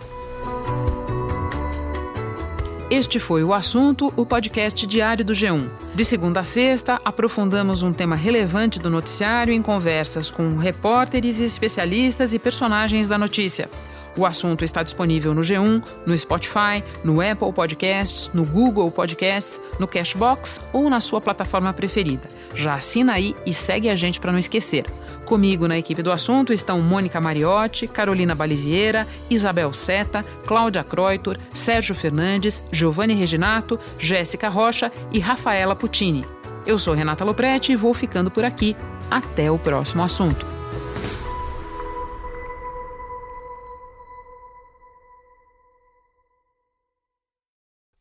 Este 2.90 3.20
foi 3.20 3.44
o 3.44 3.54
assunto, 3.54 4.12
o 4.16 4.26
podcast 4.26 4.84
diário 4.84 5.24
do 5.24 5.32
G1. 5.32 5.70
De 5.94 6.04
segunda 6.04 6.40
a 6.40 6.44
sexta, 6.44 7.00
aprofundamos 7.04 7.82
um 7.84 7.92
tema 7.92 8.16
relevante 8.16 8.80
do 8.80 8.90
noticiário 8.90 9.54
em 9.54 9.62
conversas 9.62 10.28
com 10.28 10.56
repórteres, 10.56 11.38
especialistas 11.38 12.34
e 12.34 12.38
personagens 12.40 13.06
da 13.06 13.16
notícia. 13.16 13.70
O 14.16 14.26
assunto 14.26 14.64
está 14.64 14.82
disponível 14.82 15.34
no 15.34 15.42
G1, 15.42 15.82
no 16.04 16.16
Spotify, 16.16 16.82
no 17.04 17.20
Apple 17.20 17.52
Podcasts, 17.52 18.30
no 18.34 18.44
Google 18.44 18.90
Podcasts, 18.90 19.60
no 19.78 19.86
Cashbox 19.86 20.60
ou 20.72 20.90
na 20.90 21.00
sua 21.00 21.20
plataforma 21.20 21.72
preferida. 21.72 22.28
Já 22.54 22.74
assina 22.74 23.14
aí 23.14 23.34
e 23.46 23.52
segue 23.52 23.88
a 23.88 23.94
gente 23.94 24.20
para 24.20 24.32
não 24.32 24.38
esquecer. 24.38 24.84
Comigo 25.24 25.68
na 25.68 25.78
equipe 25.78 26.02
do 26.02 26.10
assunto 26.10 26.52
estão 26.52 26.80
Mônica 26.80 27.20
Mariotti, 27.20 27.86
Carolina 27.86 28.34
Baliviera, 28.34 29.06
Isabel 29.28 29.72
Seta, 29.72 30.24
Cláudia 30.44 30.82
Croitor, 30.82 31.38
Sérgio 31.54 31.94
Fernandes, 31.94 32.64
Giovanni 32.72 33.14
Reginato, 33.14 33.78
Jéssica 33.96 34.48
Rocha 34.48 34.90
e 35.12 35.20
Rafaela 35.20 35.76
Puccini. 35.76 36.24
Eu 36.66 36.78
sou 36.78 36.94
Renata 36.94 37.24
Loprete 37.24 37.72
e 37.72 37.76
vou 37.76 37.94
ficando 37.94 38.30
por 38.30 38.44
aqui. 38.44 38.76
Até 39.10 39.50
o 39.50 39.58
próximo 39.58 40.02
assunto. 40.02 40.59